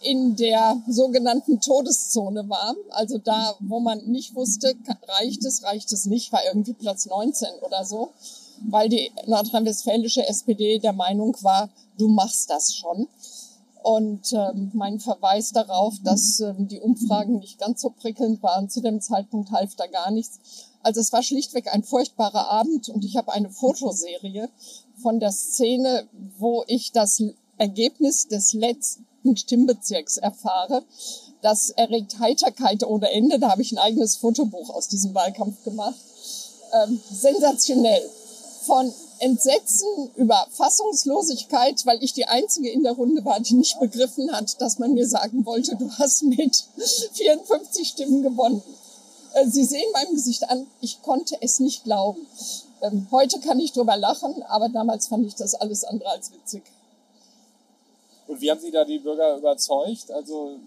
in 0.00 0.36
der 0.36 0.80
sogenannten 0.88 1.60
Todeszone 1.60 2.48
war. 2.48 2.74
Also 2.90 3.18
da, 3.18 3.54
wo 3.60 3.80
man 3.80 4.04
nicht 4.06 4.34
wusste, 4.34 4.74
reicht 5.18 5.44
es, 5.44 5.64
reicht 5.64 5.92
es 5.92 6.06
nicht, 6.06 6.32
war 6.32 6.40
irgendwie 6.46 6.72
Platz 6.72 7.06
19 7.06 7.48
oder 7.66 7.84
so, 7.84 8.10
weil 8.68 8.88
die 8.88 9.10
nordrhein-westfälische 9.26 10.26
SPD 10.26 10.78
der 10.78 10.92
Meinung 10.92 11.36
war, 11.42 11.68
du 11.98 12.08
machst 12.08 12.50
das 12.50 12.74
schon. 12.74 13.08
Und 13.82 14.32
ähm, 14.32 14.70
mein 14.74 14.98
Verweis 14.98 15.52
darauf, 15.52 15.94
dass 16.02 16.40
ähm, 16.40 16.68
die 16.68 16.80
Umfragen 16.80 17.38
nicht 17.38 17.58
ganz 17.58 17.80
so 17.80 17.90
prickelnd 17.90 18.42
waren, 18.42 18.68
zu 18.68 18.80
dem 18.80 19.00
Zeitpunkt 19.00 19.50
half 19.50 19.76
da 19.76 19.86
gar 19.86 20.10
nichts. 20.10 20.40
Also 20.88 21.02
es 21.02 21.12
war 21.12 21.22
schlichtweg 21.22 21.70
ein 21.70 21.82
furchtbarer 21.82 22.48
Abend 22.48 22.88
und 22.88 23.04
ich 23.04 23.18
habe 23.18 23.30
eine 23.34 23.50
Fotoserie 23.50 24.48
von 25.02 25.20
der 25.20 25.32
Szene, 25.32 26.08
wo 26.38 26.64
ich 26.66 26.92
das 26.92 27.22
Ergebnis 27.58 28.26
des 28.28 28.54
letzten 28.54 29.36
Stimmbezirks 29.36 30.16
erfahre. 30.16 30.82
Das 31.42 31.68
erregt 31.68 32.20
Heiterkeit 32.20 32.84
ohne 32.84 33.10
Ende. 33.10 33.38
Da 33.38 33.50
habe 33.50 33.60
ich 33.60 33.70
ein 33.72 33.78
eigenes 33.78 34.16
Fotobuch 34.16 34.70
aus 34.70 34.88
diesem 34.88 35.14
Wahlkampf 35.14 35.62
gemacht. 35.62 36.00
Ähm, 36.72 36.98
sensationell. 37.12 38.08
Von 38.62 38.90
Entsetzen 39.18 40.10
über 40.16 40.46
Fassungslosigkeit, 40.52 41.84
weil 41.84 42.02
ich 42.02 42.14
die 42.14 42.24
Einzige 42.24 42.70
in 42.70 42.82
der 42.82 42.92
Runde 42.92 43.26
war, 43.26 43.40
die 43.40 43.54
nicht 43.54 43.78
begriffen 43.78 44.32
hat, 44.32 44.58
dass 44.62 44.78
man 44.78 44.94
mir 44.94 45.06
sagen 45.06 45.44
wollte, 45.44 45.76
du 45.76 45.90
hast 45.98 46.22
mit 46.22 46.64
54 47.12 47.88
Stimmen 47.88 48.22
gewonnen. 48.22 48.62
Äh, 49.34 49.46
Sie 49.46 49.64
sehen 49.64 49.90
meinem 49.92 50.14
Gesicht 50.14 50.48
an, 50.48 50.66
ich 50.80 51.02
konnte 51.02 51.36
es 51.40 51.60
nicht 51.60 51.84
glauben. 51.84 52.26
Ähm, 52.80 53.06
heute 53.10 53.40
kann 53.40 53.58
ich 53.60 53.72
drüber 53.72 53.96
lachen, 53.96 54.42
aber 54.44 54.68
damals 54.68 55.08
fand 55.08 55.26
ich 55.26 55.34
das 55.34 55.54
alles 55.54 55.84
andere 55.84 56.10
als 56.10 56.32
witzig. 56.32 56.62
Und 58.26 58.40
wie 58.40 58.50
haben 58.50 58.60
Sie 58.60 58.70
da 58.70 58.84
die 58.84 58.98
Bürger 58.98 59.36
überzeugt? 59.36 60.10
Also 60.10 60.58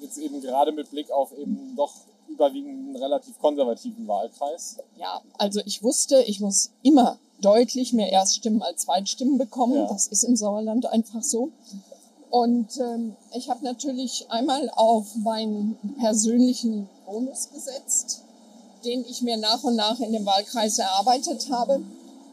jetzt 0.00 0.18
eben 0.18 0.40
gerade 0.40 0.72
mit 0.72 0.90
Blick 0.90 1.10
auf 1.10 1.32
eben 1.36 1.74
doch 1.76 1.92
überwiegend 2.28 2.88
einen 2.88 2.96
relativ 2.96 3.38
konservativen 3.38 4.06
Wahlkreis. 4.08 4.76
Ja, 4.98 5.22
also 5.38 5.60
ich 5.64 5.82
wusste, 5.82 6.22
ich 6.22 6.40
muss 6.40 6.70
immer 6.82 7.18
deutlich 7.40 7.92
mehr 7.92 8.10
Erststimmen 8.10 8.62
als 8.62 8.82
Zweitstimmen 8.82 9.38
bekommen. 9.38 9.76
Ja. 9.76 9.86
Das 9.86 10.08
ist 10.08 10.24
im 10.24 10.36
Sauerland 10.36 10.86
einfach 10.86 11.22
so. 11.22 11.50
Und 12.30 12.78
ähm, 12.78 13.16
ich 13.34 13.48
habe 13.48 13.64
natürlich 13.64 14.26
einmal 14.30 14.70
auf 14.74 15.14
meinen 15.16 15.78
persönlichen 15.98 16.88
Bonus 17.06 17.50
gesetzt, 17.50 18.22
den 18.84 19.04
ich 19.08 19.22
mir 19.22 19.36
nach 19.36 19.62
und 19.64 19.76
nach 19.76 20.00
in 20.00 20.12
dem 20.12 20.26
Wahlkreis 20.26 20.78
erarbeitet 20.78 21.48
habe. 21.50 21.80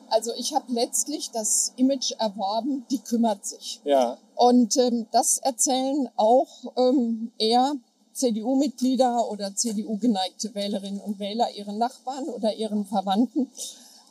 Also 0.10 0.32
ich 0.38 0.54
habe 0.54 0.72
letztlich 0.72 1.32
das 1.32 1.74
Image 1.76 2.12
erworben, 2.20 2.86
die 2.92 3.00
kümmert 3.00 3.46
sich. 3.46 3.82
Ja, 3.84 4.18
Und 4.36 4.78
ähm, 4.78 5.08
das 5.12 5.38
erzählen 5.40 6.10
auch 6.16 6.48
ähm, 6.76 7.32
eher 7.38 7.74
CDU-Mitglieder 8.14 9.30
oder 9.30 9.56
CDU-geneigte 9.56 10.54
Wählerinnen 10.54 11.02
und 11.02 11.20
Wähler 11.20 11.50
ihren 11.56 11.78
Nachbarn 11.78 12.26
oder 12.26 12.54
ihren 12.54 12.86
Verwandten. 12.86 13.50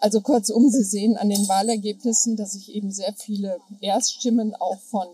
Also 0.01 0.21
kurzum, 0.21 0.69
Sie 0.69 0.83
sehen 0.83 1.17
an 1.17 1.29
den 1.29 1.49
Wahlergebnissen, 1.49 2.37
dass 2.37 2.57
ich 2.57 2.75
eben 2.75 2.91
sehr 2.91 3.13
viele 3.13 3.59
Erststimmen 3.81 4.57
auch 4.57 4.81
von 4.81 5.07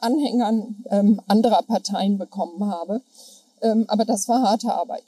Anhängern 0.00 0.84
ähm, 0.90 1.20
anderer 1.26 1.62
Parteien 1.62 2.18
bekommen 2.18 2.64
habe. 2.66 3.00
Ähm, 3.62 3.84
aber 3.88 4.04
das 4.04 4.28
war 4.28 4.42
harte 4.42 4.72
Arbeit. 4.72 5.04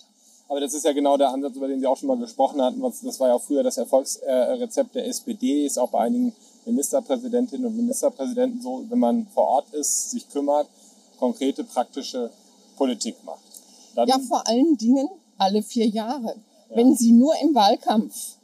aber 0.49 0.61
das 0.61 0.75
ist 0.75 0.85
ja 0.85 0.93
genau 0.93 1.17
der 1.17 1.31
Ansatz, 1.31 1.55
über 1.57 1.69
den 1.69 1.81
Sie 1.81 1.87
auch 1.87 1.97
schon 1.97 2.09
mal 2.09 2.19
gesprochen 2.19 2.61
hatten. 2.61 2.81
Das 2.83 3.21
war 3.21 3.29
ja 3.29 3.35
auch 3.35 3.43
früher 3.43 3.63
das 3.63 3.79
Erfolgsrezept 3.79 4.95
der 4.95 5.07
SPD, 5.07 5.65
ist 5.67 5.79
auch 5.79 5.91
bei 5.91 6.01
einigen 6.01 6.35
Ministerpräsidentinnen 6.67 7.67
und 7.67 7.77
Ministerpräsidenten 7.77 8.61
so, 8.61 8.85
wenn 8.89 8.99
man 8.99 9.27
vor 9.29 9.47
Ort 9.47 9.73
ist, 9.73 10.11
sich 10.11 10.29
kümmert, 10.29 10.67
konkrete, 11.19 11.65
praktische 11.65 12.31
Politik 12.77 13.17
macht. 13.25 13.41
Dann, 13.95 14.09
Ja, 14.09 14.19
vor 14.19 14.47
allen 14.47 14.77
Dingen 14.77 15.09
alle 15.39 15.63
vier 15.63 15.87
Jahre. 15.87 16.35
Wenn 16.69 16.95
Sie 16.97 17.13
nur 17.13 17.35
im 17.43 17.55
Wahlkampf 17.55 18.37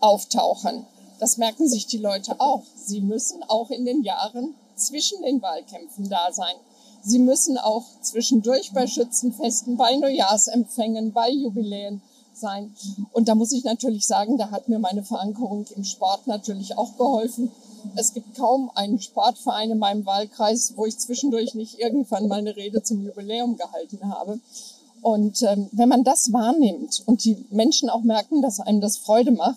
auftauchen, 0.00 0.86
das 1.20 1.36
merken 1.36 1.68
sich 1.68 1.86
die 1.86 1.98
Leute 1.98 2.40
auch. 2.40 2.62
Sie 2.76 3.00
müssen 3.00 3.42
auch 3.48 3.70
in 3.70 3.84
den 3.84 4.02
Jahren 4.02 4.54
zwischen 4.78 5.22
den 5.22 5.42
Wahlkämpfen 5.42 6.08
da 6.08 6.32
sein. 6.32 6.54
Sie 7.02 7.18
müssen 7.18 7.58
auch 7.58 7.84
zwischendurch 8.02 8.72
bei 8.72 8.86
Schützenfesten, 8.86 9.76
bei 9.76 9.96
Neujahrsempfängen, 9.96 11.12
bei 11.12 11.30
Jubiläen 11.30 12.02
sein. 12.34 12.74
Und 13.12 13.28
da 13.28 13.34
muss 13.34 13.52
ich 13.52 13.64
natürlich 13.64 14.06
sagen, 14.06 14.38
da 14.38 14.50
hat 14.50 14.68
mir 14.68 14.78
meine 14.78 15.02
Verankerung 15.02 15.66
im 15.74 15.84
Sport 15.84 16.26
natürlich 16.26 16.76
auch 16.76 16.96
geholfen. 16.96 17.50
Es 17.96 18.12
gibt 18.12 18.36
kaum 18.36 18.70
einen 18.74 19.00
Sportverein 19.00 19.70
in 19.70 19.78
meinem 19.78 20.04
Wahlkreis, 20.06 20.74
wo 20.76 20.86
ich 20.86 20.98
zwischendurch 20.98 21.54
nicht 21.54 21.78
irgendwann 21.78 22.28
mal 22.28 22.38
eine 22.38 22.56
Rede 22.56 22.82
zum 22.82 23.04
Jubiläum 23.04 23.56
gehalten 23.56 24.10
habe. 24.10 24.40
Und 25.00 25.42
ähm, 25.42 25.68
wenn 25.72 25.88
man 25.88 26.04
das 26.04 26.32
wahrnimmt 26.32 27.02
und 27.06 27.24
die 27.24 27.44
Menschen 27.50 27.88
auch 27.88 28.02
merken, 28.02 28.42
dass 28.42 28.60
einem 28.60 28.80
das 28.80 28.96
Freude 28.96 29.30
macht, 29.30 29.56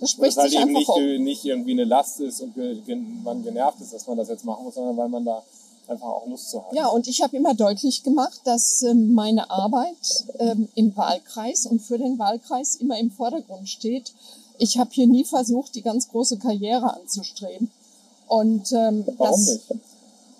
das 0.00 0.10
spricht 0.10 0.36
halt 0.36 0.50
sich 0.50 0.58
eben 0.60 0.68
einfach 0.76 0.78
nicht, 0.80 0.88
um. 0.88 0.94
ge- 0.96 1.18
nicht 1.18 1.44
irgendwie 1.44 1.72
eine 1.72 1.84
Last 1.84 2.20
ist 2.20 2.40
und 2.40 2.54
man 3.24 3.42
genervt 3.42 3.80
ist, 3.80 3.92
dass 3.92 4.06
man 4.06 4.16
das 4.16 4.28
jetzt 4.28 4.44
machen 4.44 4.64
muss, 4.64 4.74
sondern 4.74 4.96
weil 4.96 5.08
man 5.08 5.24
da 5.24 5.42
einfach 5.86 6.06
auch 6.08 6.26
Lust 6.26 6.50
zu 6.50 6.62
hat. 6.64 6.72
Ja, 6.74 6.88
und 6.88 7.08
ich 7.08 7.22
habe 7.22 7.36
immer 7.36 7.54
deutlich 7.54 8.02
gemacht, 8.02 8.40
dass 8.44 8.82
ähm, 8.82 9.14
meine 9.14 9.50
Arbeit 9.50 10.26
ähm, 10.38 10.68
im 10.74 10.94
Wahlkreis 10.96 11.64
und 11.66 11.80
für 11.80 11.96
den 11.98 12.18
Wahlkreis 12.18 12.74
immer 12.76 12.98
im 12.98 13.10
Vordergrund 13.10 13.68
steht. 13.68 14.12
Ich 14.58 14.76
habe 14.78 14.90
hier 14.92 15.06
nie 15.06 15.24
versucht, 15.24 15.74
die 15.74 15.82
ganz 15.82 16.08
große 16.08 16.38
Karriere 16.38 16.92
anzustreben. 16.94 17.70
Und 18.26 18.70
ähm, 18.72 19.04
Warum 19.16 19.30
das, 19.46 19.46
nicht? 19.46 19.82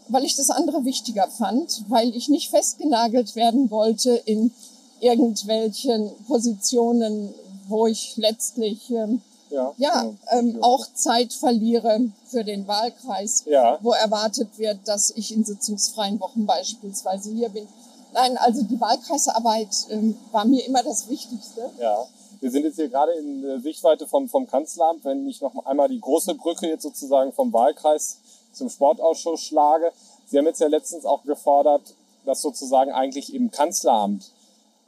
weil 0.08 0.24
ich 0.24 0.36
das 0.36 0.50
andere 0.50 0.84
wichtiger 0.84 1.26
fand, 1.28 1.82
weil 1.88 2.14
ich 2.14 2.28
nicht 2.28 2.50
festgenagelt 2.50 3.34
werden 3.34 3.70
wollte 3.70 4.10
in 4.26 4.52
irgendwelchen 5.00 6.10
Positionen, 6.26 7.32
wo 7.68 7.86
ich 7.86 8.16
letztlich 8.16 8.90
ähm, 8.90 9.22
Ja, 9.50 9.72
ja, 9.78 10.00
genau. 10.02 10.14
ähm, 10.30 10.58
auch 10.62 10.86
Zeit 10.94 11.32
verliere 11.32 12.00
für 12.26 12.44
den 12.44 12.66
Wahlkreis, 12.68 13.44
Ja. 13.46 13.78
wo 13.82 13.92
erwartet 13.92 14.48
wird, 14.58 14.78
dass 14.86 15.10
ich 15.10 15.34
in 15.34 15.44
sitzungsfreien 15.44 16.20
Wochen 16.20 16.46
beispielsweise 16.46 17.30
hier 17.30 17.48
bin. 17.48 17.66
Nein, 18.12 18.36
also 18.38 18.62
die 18.62 18.80
Wahlkreisarbeit 18.80 19.68
ähm, 19.90 20.16
war 20.32 20.44
mir 20.44 20.64
immer 20.66 20.82
das 20.82 21.08
Wichtigste. 21.08 21.70
Ja, 21.78 22.06
wir 22.40 22.50
sind 22.50 22.64
jetzt 22.64 22.76
hier 22.76 22.88
gerade 22.88 23.12
in 23.12 23.44
äh, 23.44 23.60
Sichtweite 23.60 24.06
vom, 24.06 24.28
vom 24.28 24.46
Kanzleramt. 24.46 25.04
Wenn 25.04 25.28
ich 25.28 25.40
noch 25.40 25.66
einmal 25.66 25.88
die 25.88 26.00
große 26.00 26.34
Brücke 26.34 26.68
jetzt 26.68 26.82
sozusagen 26.82 27.32
vom 27.32 27.52
Wahlkreis 27.52 28.18
zum 28.52 28.68
Sportausschuss 28.70 29.40
schlage. 29.40 29.92
Sie 30.26 30.38
haben 30.38 30.46
jetzt 30.46 30.60
ja 30.60 30.68
letztens 30.68 31.04
auch 31.04 31.22
gefordert, 31.24 31.94
dass 32.24 32.42
sozusagen 32.42 32.92
eigentlich 32.92 33.34
im 33.34 33.50
Kanzleramt 33.50 34.30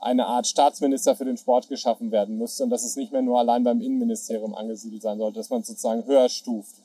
eine 0.00 0.26
Art 0.26 0.46
Staatsminister 0.46 1.14
für 1.14 1.24
den 1.24 1.36
Sport 1.36 1.68
geschaffen 1.68 2.10
werden 2.10 2.38
müsste 2.38 2.64
und 2.64 2.70
dass 2.70 2.84
es 2.84 2.96
nicht 2.96 3.12
mehr 3.12 3.22
nur 3.22 3.38
allein 3.38 3.64
beim 3.64 3.80
Innenministerium 3.80 4.54
angesiedelt 4.54 5.02
sein 5.02 5.18
sollte, 5.18 5.38
dass 5.38 5.50
man 5.50 5.62
sozusagen 5.62 6.06
höher 6.06 6.28
stuft. 6.28 6.76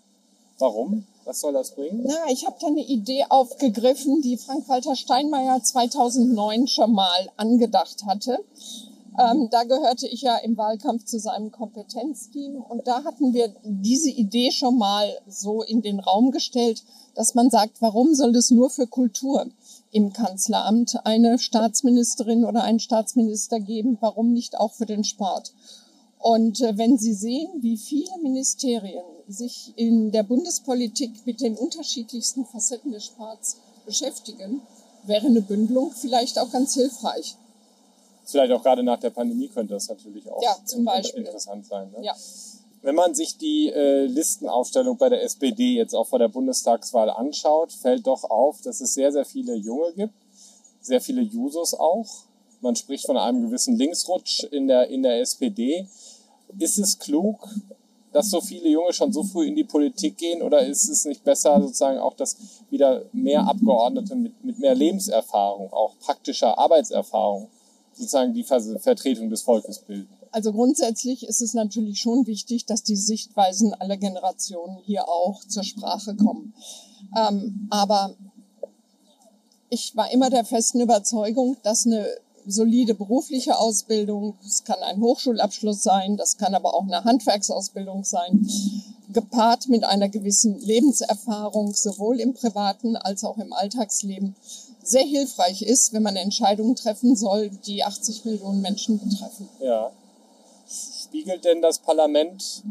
Warum? 0.59 1.05
Was 1.25 1.41
soll 1.41 1.53
das 1.53 1.75
bringen? 1.75 2.03
Na, 2.05 2.31
ich 2.31 2.45
habe 2.45 2.57
da 2.59 2.67
eine 2.67 2.85
Idee 2.85 3.25
aufgegriffen, 3.29 4.21
die 4.21 4.37
Frank-Walter 4.37 4.95
Steinmeier 4.95 5.61
2009 5.61 6.67
schon 6.67 6.93
mal 6.93 7.29
angedacht 7.35 8.05
hatte. 8.05 8.39
Ähm, 9.17 9.47
da 9.49 9.63
gehörte 9.63 10.07
ich 10.07 10.21
ja 10.21 10.37
im 10.37 10.57
Wahlkampf 10.57 11.05
zu 11.05 11.19
seinem 11.19 11.51
Kompetenzteam 11.51 12.57
und 12.57 12.85
da 12.85 13.05
hatten 13.05 13.33
wir 13.33 13.53
diese 13.63 14.09
Idee 14.09 14.51
schon 14.51 14.77
mal 14.77 15.09
so 15.27 15.63
in 15.63 15.81
den 15.81 15.99
Raum 15.99 16.31
gestellt, 16.31 16.83
dass 17.15 17.33
man 17.33 17.49
sagt, 17.49 17.81
warum 17.81 18.13
soll 18.13 18.35
es 18.35 18.51
nur 18.51 18.69
für 18.69 18.87
Kultur 18.87 19.45
im 19.95 20.11
Kanzleramt 20.11 21.05
eine 21.05 21.39
Staatsministerin 21.39 22.43
oder 22.43 22.63
einen 22.63 22.79
Staatsminister 22.81 23.61
geben? 23.61 23.97
Warum 24.01 24.33
nicht 24.33 24.57
auch 24.59 24.73
für 24.73 24.85
den 24.85 25.05
Sport? 25.05 25.53
Und 26.19 26.59
äh, 26.59 26.77
wenn 26.77 26.97
Sie 26.97 27.13
sehen, 27.13 27.47
wie 27.61 27.77
viele 27.77 28.09
Ministerien 28.21 29.03
sich 29.29 29.71
in 29.77 30.11
der 30.11 30.23
Bundespolitik 30.23 31.25
mit 31.25 31.39
den 31.39 31.55
unterschiedlichsten 31.55 32.45
Facetten 32.45 32.91
des 32.91 33.05
Sports 33.05 33.57
beschäftigen, 33.85 34.61
wäre 35.03 35.27
eine 35.27 35.41
Bündelung 35.41 35.91
vielleicht 35.91 36.39
auch 36.39 36.51
ganz 36.51 36.73
hilfreich. 36.73 37.35
Vielleicht 38.25 38.51
auch 38.51 38.63
gerade 38.63 38.83
nach 38.83 38.99
der 38.99 39.11
Pandemie 39.11 39.47
könnte 39.47 39.75
das 39.75 39.87
natürlich 39.87 40.29
auch 40.29 40.41
Ja, 40.43 40.57
zum 40.65 40.79
in- 40.79 40.85
Beispiel. 40.85 41.21
interessant 41.23 41.65
sein. 41.67 41.89
Ne? 41.91 42.03
Ja. 42.03 42.15
Wenn 42.85 42.93
man 42.93 43.15
sich 43.15 43.39
die 43.39 43.71
äh, 43.71 44.05
Listenaufstellung 44.05 44.95
bei 44.97 45.09
der 45.09 45.23
SPD 45.23 45.73
jetzt 45.73 45.95
auch 45.95 46.05
vor 46.05 46.19
der 46.19 46.27
Bundestagswahl 46.27 47.09
anschaut, 47.09 47.71
fällt 47.71 48.05
doch 48.05 48.25
auf, 48.25 48.61
dass 48.61 48.79
es 48.79 48.93
sehr, 48.93 49.11
sehr 49.11 49.25
viele 49.25 49.55
Junge 49.55 49.91
gibt, 49.93 50.13
sehr 50.81 51.01
viele 51.01 51.23
Jusos 51.23 51.73
auch. 51.73 52.05
Man 52.61 52.75
spricht 52.75 53.07
von 53.07 53.17
einem 53.17 53.41
gewissen 53.41 53.75
Linksrutsch 53.75 54.43
in 54.51 54.67
der, 54.67 54.87
in 54.89 55.01
der 55.01 55.19
SPD. 55.19 55.87
Ist 56.59 56.77
es 56.77 56.99
klug, 56.99 57.49
dass 58.13 58.29
so 58.29 58.39
viele 58.39 58.69
Junge 58.69 58.93
schon 58.93 59.11
so 59.11 59.23
früh 59.23 59.47
in 59.47 59.55
die 59.55 59.63
Politik 59.63 60.19
gehen 60.19 60.43
oder 60.43 60.63
ist 60.63 60.87
es 60.87 61.05
nicht 61.05 61.23
besser 61.23 61.59
sozusagen 61.59 61.97
auch, 61.97 62.13
dass 62.13 62.37
wieder 62.69 63.01
mehr 63.13 63.47
Abgeordnete 63.47 64.15
mit, 64.15 64.43
mit 64.43 64.59
mehr 64.59 64.75
Lebenserfahrung, 64.75 65.73
auch 65.73 65.97
praktischer 66.01 66.55
Arbeitserfahrung 66.59 67.49
sozusagen 67.93 68.35
die 68.35 68.43
Ver 68.43 68.61
Vertretung 68.77 69.31
des 69.31 69.41
Volkes 69.41 69.79
bilden? 69.79 70.15
Also 70.35 70.51
grundsätzlich 70.51 71.25
ist 71.25 71.41
es 71.41 71.53
natürlich 71.53 72.01
schon 72.01 72.27
wichtig, 72.27 72.65
dass 72.65 72.83
die 72.83 72.97
Sichtweisen 72.97 73.73
aller 73.73 73.95
Generationen 73.95 74.79
hier 74.83 75.07
auch 75.07 75.45
zur 75.45 75.63
Sprache 75.63 76.13
kommen. 76.13 76.53
Ähm, 77.17 77.69
aber 77.69 78.15
ich 79.69 79.95
war 79.95 80.11
immer 80.11 80.29
der 80.29 80.43
festen 80.43 80.81
Überzeugung, 80.81 81.55
dass 81.63 81.85
eine 81.85 82.05
solide 82.45 82.95
berufliche 82.95 83.57
Ausbildung, 83.57 84.33
das 84.43 84.65
kann 84.65 84.83
ein 84.83 84.99
Hochschulabschluss 84.99 85.81
sein, 85.81 86.17
das 86.17 86.35
kann 86.35 86.53
aber 86.53 86.73
auch 86.73 86.83
eine 86.83 87.05
Handwerksausbildung 87.05 88.03
sein, 88.03 88.45
gepaart 89.13 89.69
mit 89.69 89.85
einer 89.85 90.09
gewissen 90.09 90.59
Lebenserfahrung, 90.59 91.73
sowohl 91.73 92.19
im 92.19 92.33
privaten 92.33 92.97
als 92.97 93.23
auch 93.23 93.37
im 93.37 93.53
Alltagsleben, 93.53 94.35
sehr 94.83 95.05
hilfreich 95.05 95.61
ist, 95.61 95.93
wenn 95.93 96.03
man 96.03 96.17
Entscheidungen 96.17 96.75
treffen 96.75 97.15
soll, 97.15 97.51
die 97.51 97.85
80 97.85 98.25
Millionen 98.25 98.59
Menschen 98.59 98.99
betreffen. 98.99 99.47
Ja. 99.61 99.93
Spiegelt 101.05 101.45
denn 101.45 101.61
das 101.61 101.77
Parlament 101.77 102.63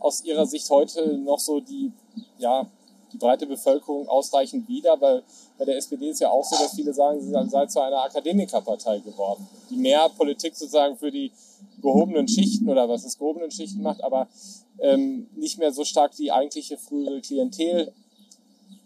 aus 0.00 0.24
Ihrer 0.24 0.44
Sicht 0.44 0.68
heute 0.70 1.16
noch 1.18 1.38
so 1.38 1.60
die, 1.60 1.92
ja, 2.38 2.66
die 3.12 3.16
breite 3.16 3.46
Bevölkerung 3.46 4.08
ausreichend 4.08 4.68
wider? 4.68 5.00
Weil 5.00 5.22
bei 5.56 5.64
der 5.64 5.76
SPD 5.76 6.10
ist 6.10 6.20
ja 6.20 6.30
auch 6.30 6.44
so, 6.44 6.56
dass 6.56 6.74
viele 6.74 6.92
sagen, 6.92 7.20
sie 7.20 7.30
sei 7.48 7.66
zu 7.66 7.80
einer 7.80 8.02
Akademikerpartei 8.02 8.98
geworden, 8.98 9.46
die 9.70 9.76
mehr 9.76 10.08
Politik 10.16 10.56
sozusagen 10.56 10.96
für 10.96 11.12
die 11.12 11.30
gehobenen 11.80 12.26
Schichten 12.26 12.68
oder 12.68 12.88
was 12.88 13.04
es 13.04 13.16
gehobenen 13.16 13.52
Schichten 13.52 13.82
macht, 13.82 14.02
aber 14.02 14.26
ähm, 14.80 15.28
nicht 15.36 15.58
mehr 15.58 15.72
so 15.72 15.84
stark 15.84 16.16
die 16.16 16.32
eigentliche 16.32 16.76
frühere 16.76 17.20
Klientel 17.20 17.92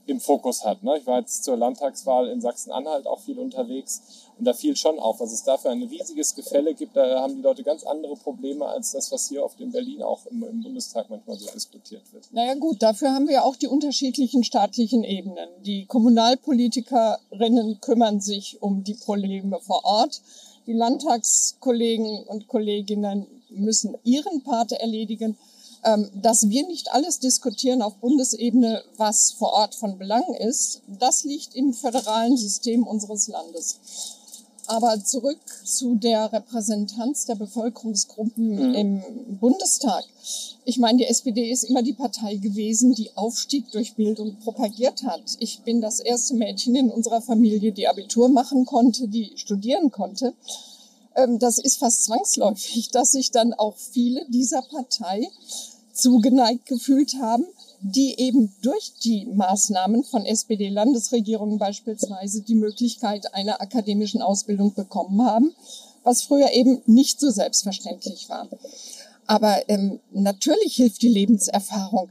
im 0.07 0.21
Fokus 0.21 0.65
hat. 0.65 0.83
Ne? 0.83 0.99
Ich 0.99 1.07
war 1.07 1.21
jetzt 1.21 1.45
zur 1.45 1.57
Landtagswahl 1.57 2.29
in 2.29 2.41
Sachsen-Anhalt 2.41 3.07
auch 3.07 3.21
viel 3.21 3.39
unterwegs 3.39 4.03
und 4.39 4.45
da 4.45 4.53
fiel 4.53 4.77
schon 4.77 4.99
auf, 4.99 5.21
was 5.21 5.33
es 5.33 5.45
da 5.45 5.57
für 5.57 5.71
ein 5.71 5.83
riesiges 5.83 6.35
Gefälle 6.35 6.75
gibt. 6.75 6.97
Da 6.97 7.21
haben 7.21 7.37
die 7.37 7.43
Leute 7.43 7.63
ganz 7.63 7.85
andere 7.85 8.17
Probleme 8.17 8.67
als 8.67 8.93
das, 8.93 9.13
was 9.13 9.29
hier 9.29 9.45
oft 9.45 9.61
in 9.61 9.73
Berlin 9.73 10.03
auch 10.03 10.27
im, 10.27 10.43
im 10.43 10.63
Bundestag 10.63 11.09
manchmal 11.09 11.37
so 11.39 11.51
diskutiert 11.53 12.03
wird. 12.13 12.25
Naja 12.33 12.55
gut, 12.55 12.83
dafür 12.83 13.13
haben 13.13 13.29
wir 13.29 13.45
auch 13.45 13.57
die 13.57 13.69
unterschiedlichen 13.69 14.45
staatlichen 14.45 15.05
Ebenen. 15.05 15.49
Die 15.65 15.87
Kommunalpolitikerinnen 15.87 17.81
kümmern 17.81 18.21
sich 18.21 18.61
um 18.61 18.85
die 18.85 18.95
Probleme 18.95 19.61
vor 19.61 19.85
Ort. 19.85 20.21
Die 20.67 20.73
Landtagskollegen 20.73 22.25
und 22.25 22.49
Kolleginnen 22.49 23.27
müssen 23.51 23.97
ihren 24.03 24.43
Part 24.43 24.73
erledigen. 24.73 25.37
Ähm, 25.85 26.09
dass 26.15 26.49
wir 26.49 26.67
nicht 26.67 26.93
alles 26.93 27.19
diskutieren 27.19 27.83
auf 27.83 27.97
Bundesebene, 27.97 28.83
was 28.97 29.33
vor 29.33 29.53
Ort 29.53 29.75
von 29.75 29.99
Belang 29.99 30.33
ist, 30.35 30.81
das 30.99 31.25
liegt 31.25 31.55
im 31.55 31.75
föderalen 31.75 32.39
System 32.39 32.87
unseres 32.87 33.29
Landes. 33.29 33.79
Aber 34.67 35.05
zurück 35.05 35.41
zu 35.63 35.97
der 35.97 36.33
Repräsentanz 36.33 37.27
der 37.27 37.35
Bevölkerungsgruppen 37.35 38.71
mhm. 38.71 38.75
im 38.75 39.03
Bundestag. 39.39 40.05
Ich 40.65 40.79
meine, 40.79 40.99
die 40.99 41.07
SPD 41.07 41.51
ist 41.51 41.65
immer 41.65 41.83
die 41.83 41.93
Partei 41.93 42.37
gewesen, 42.37 42.95
die 42.95 43.15
Aufstieg 43.15 43.71
durch 43.73 43.95
Bildung 43.95 44.37
propagiert 44.37 45.03
hat. 45.03 45.37
Ich 45.41 45.61
bin 45.61 45.83
das 45.83 46.01
erste 46.01 46.35
Mädchen 46.35 46.77
in 46.77 46.91
unserer 46.91 47.21
Familie, 47.21 47.73
die 47.73 47.89
Abitur 47.89 48.31
machen 48.31 48.65
konnte, 48.65 49.07
die 49.07 49.33
studieren 49.37 49.91
konnte. 49.91 50.33
Ähm, 51.15 51.39
das 51.39 51.59
ist 51.59 51.79
fast 51.79 52.05
zwangsläufig, 52.05 52.89
dass 52.93 53.13
sich 53.13 53.31
dann 53.31 53.53
auch 53.53 53.77
viele 53.77 54.25
dieser 54.31 54.63
Partei 54.63 55.29
zugeneigt 55.95 56.67
gefühlt 56.67 57.15
haben, 57.21 57.45
die 57.81 58.19
eben 58.19 58.55
durch 58.63 58.93
die 59.03 59.27
Maßnahmen 59.27 60.05
von 60.05 60.25
SPD-Landesregierungen 60.25 61.59
beispielsweise 61.59 62.43
die 62.43 62.55
Möglichkeit 62.55 63.35
einer 63.35 63.61
akademischen 63.61 64.23
Ausbildung 64.23 64.75
bekommen 64.75 65.23
haben, 65.23 65.55
was 66.03 66.23
früher 66.23 66.53
eben 66.53 66.83
nicht 66.87 67.21
so 67.21 67.31
selbstverständlich 67.31 68.29
war. 68.29 68.49
Aber 69.27 69.69
ähm, 69.69 70.01
natürlich 70.13 70.77
hilft 70.77 71.03
die 71.03 71.09
Lebenserfahrung 71.09 72.11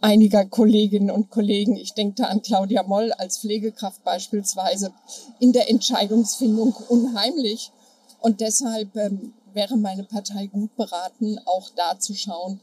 einiger 0.00 0.44
Kolleginnen 0.44 1.10
und 1.10 1.30
Kollegen, 1.30 1.76
ich 1.76 1.94
denke 1.94 2.22
da 2.22 2.24
an 2.28 2.42
Claudia 2.42 2.84
Moll 2.84 3.12
als 3.12 3.38
Pflegekraft 3.38 4.04
beispielsweise, 4.04 4.92
in 5.40 5.52
der 5.52 5.68
Entscheidungsfindung 5.68 6.74
unheimlich. 6.88 7.72
Und 8.20 8.40
deshalb 8.40 8.94
ähm, 8.96 9.32
wäre 9.52 9.76
meine 9.76 10.04
Partei 10.04 10.46
gut 10.46 10.76
beraten, 10.76 11.38
auch 11.44 11.70
da 11.76 11.98
zu 11.98 12.14
schauen, 12.14 12.60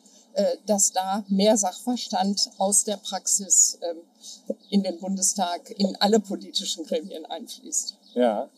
dass 0.66 0.92
da 0.92 1.24
mehr 1.28 1.58
Sachverstand 1.58 2.52
aus 2.58 2.84
der 2.84 2.98
Praxis 2.98 3.78
ähm, 3.82 3.98
in 4.70 4.84
den 4.84 5.00
Bundestag, 5.00 5.70
in 5.78 5.96
alle 5.98 6.20
politischen 6.20 6.86
Gremien 6.86 7.26
einfließt. 7.26 7.96
Ja, 8.14 8.50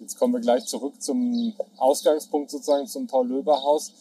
jetzt 0.00 0.18
kommen 0.18 0.34
wir 0.34 0.40
gleich 0.40 0.64
zurück 0.66 1.00
zum 1.02 1.54
Ausgangspunkt 1.76 2.50
sozusagen 2.50 2.86
zum 2.86 3.06
Paul-Löber-Haus. 3.06 3.92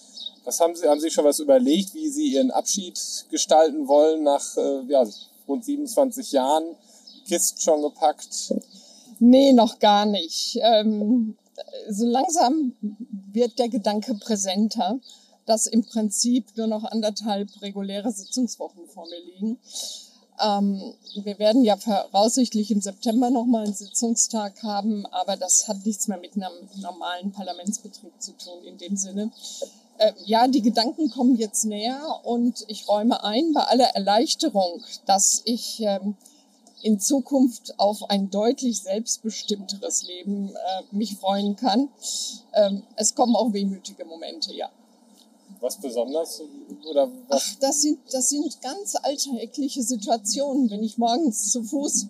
Was 0.44 0.60
haben 0.60 0.76
Sie, 0.76 0.88
haben 0.88 1.00
Sie 1.00 1.10
schon 1.10 1.26
was 1.26 1.40
überlegt, 1.40 1.94
wie 1.94 2.10
Sie 2.10 2.34
Ihren 2.34 2.52
Abschied 2.52 3.00
gestalten 3.30 3.88
wollen 3.88 4.24
nach 4.24 4.56
äh, 4.56 4.84
ja, 4.88 5.06
rund 5.48 5.66
27 5.66 6.32
Jahren? 6.32 6.76
Kisten 7.28 7.60
schon 7.60 7.82
gepackt? 7.82 8.54
Nee, 9.20 9.52
noch 9.52 9.80
gar 9.80 10.06
nicht. 10.06 10.58
Ähm, 10.62 11.36
so 11.90 12.06
langsam 12.06 12.74
wird 13.34 13.60
der 13.60 13.70
Gedanke 13.70 14.14
präsenter 14.16 15.00
dass 15.48 15.66
im 15.66 15.84
Prinzip 15.84 16.56
nur 16.56 16.68
noch 16.68 16.84
anderthalb 16.84 17.50
reguläre 17.62 18.12
Sitzungswochen 18.12 18.86
vor 18.88 19.08
mir 19.08 19.20
liegen. 19.34 19.58
Ähm, 20.40 20.94
wir 21.24 21.40
werden 21.40 21.64
ja 21.64 21.78
voraussichtlich 21.78 22.70
im 22.70 22.82
September 22.82 23.32
nochmal 23.32 23.66
einen 23.66 23.74
Sitzungstag 23.74 24.62
haben, 24.62 25.08
aber 25.08 25.36
das 25.36 25.68
hat 25.68 25.84
nichts 25.86 26.08
mehr 26.08 26.20
mit 26.20 26.36
einem 26.36 26.54
normalen 26.76 27.32
Parlamentsbetrieb 27.32 28.14
zu 28.20 28.34
tun 28.34 28.64
in 28.66 28.78
dem 28.78 28.96
Sinne. 28.96 29.32
Äh, 29.98 30.14
ja, 30.26 30.48
die 30.48 30.62
Gedanken 30.62 31.10
kommen 31.10 31.38
jetzt 31.38 31.66
näher 31.66 32.20
und 32.24 32.66
ich 32.68 32.88
räume 32.88 33.24
ein 33.24 33.54
bei 33.54 33.64
aller 33.64 33.96
Erleichterung, 33.96 34.84
dass 35.08 35.42
ich 35.46 35.80
ähm, 35.80 36.16
in 36.84 37.00
Zukunft 37.00 37.80
auf 37.80 38.10
ein 38.10 38.30
deutlich 38.30 38.82
selbstbestimmteres 38.82 40.04
Leben 40.04 40.50
äh, 40.50 40.84
mich 40.92 41.16
freuen 41.16 41.56
kann. 41.56 41.90
Ähm, 42.54 42.84
es 42.96 43.16
kommen 43.16 43.36
auch 43.36 43.54
wehmütige 43.54 44.06
Momente, 44.06 44.54
ja. 44.54 44.70
Was 45.60 45.78
besonders? 45.78 46.42
Oder 46.90 47.10
was? 47.28 47.42
Ach, 47.42 47.60
das 47.60 47.82
sind, 47.82 48.00
das 48.12 48.30
sind 48.30 48.62
ganz 48.62 48.96
alltägliche 48.96 49.82
Situationen. 49.84 50.70
Wenn 50.70 50.84
ich 50.84 50.98
morgens 50.98 51.52
zu 51.52 51.64
Fuß 51.64 52.08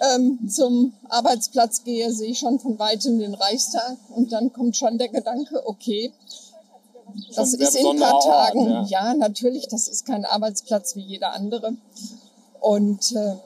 ähm, 0.00 0.48
zum 0.48 0.92
Arbeitsplatz 1.08 1.82
gehe, 1.82 2.12
sehe 2.12 2.30
ich 2.30 2.38
schon 2.38 2.60
von 2.60 2.78
weitem 2.78 3.18
den 3.18 3.34
Reichstag 3.34 3.96
und 4.14 4.32
dann 4.32 4.52
kommt 4.52 4.76
schon 4.76 4.98
der 4.98 5.08
Gedanke, 5.08 5.66
okay, 5.66 6.12
das 7.34 7.54
ist 7.54 7.74
in 7.74 7.86
ein 7.86 7.98
paar 7.98 8.20
Tagen. 8.20 8.58
Ort, 8.60 8.90
ja. 8.90 9.08
ja. 9.08 9.14
natürlich, 9.14 9.66
das 9.68 9.88
ist 9.88 10.06
kein 10.06 10.24
Arbeitsplatz 10.24 10.94
wie 10.94 11.02
jeder 11.02 11.32
andere. 11.32 11.76
Und 12.60 13.12
äh, 13.12 13.36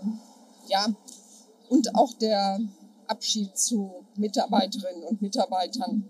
ja, 0.68 0.86
und 1.68 1.94
auch 1.94 2.12
der 2.14 2.60
Abschied 3.06 3.56
zu 3.56 3.90
Mitarbeiterinnen 4.16 5.04
und 5.04 5.22
Mitarbeitern 5.22 6.08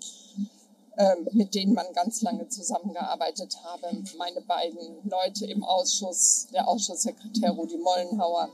mit 1.33 1.55
denen 1.55 1.74
man 1.74 1.87
ganz 1.94 2.20
lange 2.22 2.48
zusammengearbeitet 2.48 3.57
habe. 3.64 3.96
Meine 4.18 4.40
beiden 4.42 5.09
Leute 5.09 5.46
im 5.46 5.64
Ausschuss, 5.64 6.48
der 6.52 6.68
Ausschusssekretär 6.68 7.50
Rudi 7.50 7.78
Mollenhauer, 7.78 8.50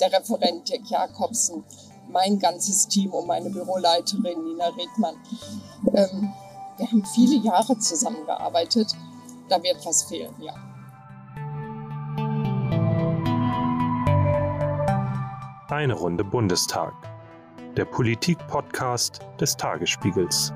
der 0.00 0.12
Referent 0.12 0.68
Dirk 0.68 0.90
Jakobsen, 0.90 1.64
mein 2.08 2.38
ganzes 2.38 2.88
Team 2.88 3.12
und 3.12 3.26
meine 3.26 3.50
Büroleiterin 3.50 4.44
Nina 4.44 4.66
Redmann. 4.68 5.14
Ähm, 5.94 6.32
wir 6.76 6.86
haben 6.90 7.04
viele 7.14 7.36
Jahre 7.36 7.78
zusammengearbeitet. 7.78 8.94
Da 9.48 9.62
wird 9.62 9.84
was 9.84 10.04
fehlen, 10.04 10.34
ja. 10.40 10.54
Eine 15.68 15.94
Runde 15.94 16.24
Bundestag. 16.24 16.92
Der 17.76 17.84
Politik-Podcast 17.84 19.20
des 19.38 19.56
Tagesspiegels. 19.56 20.52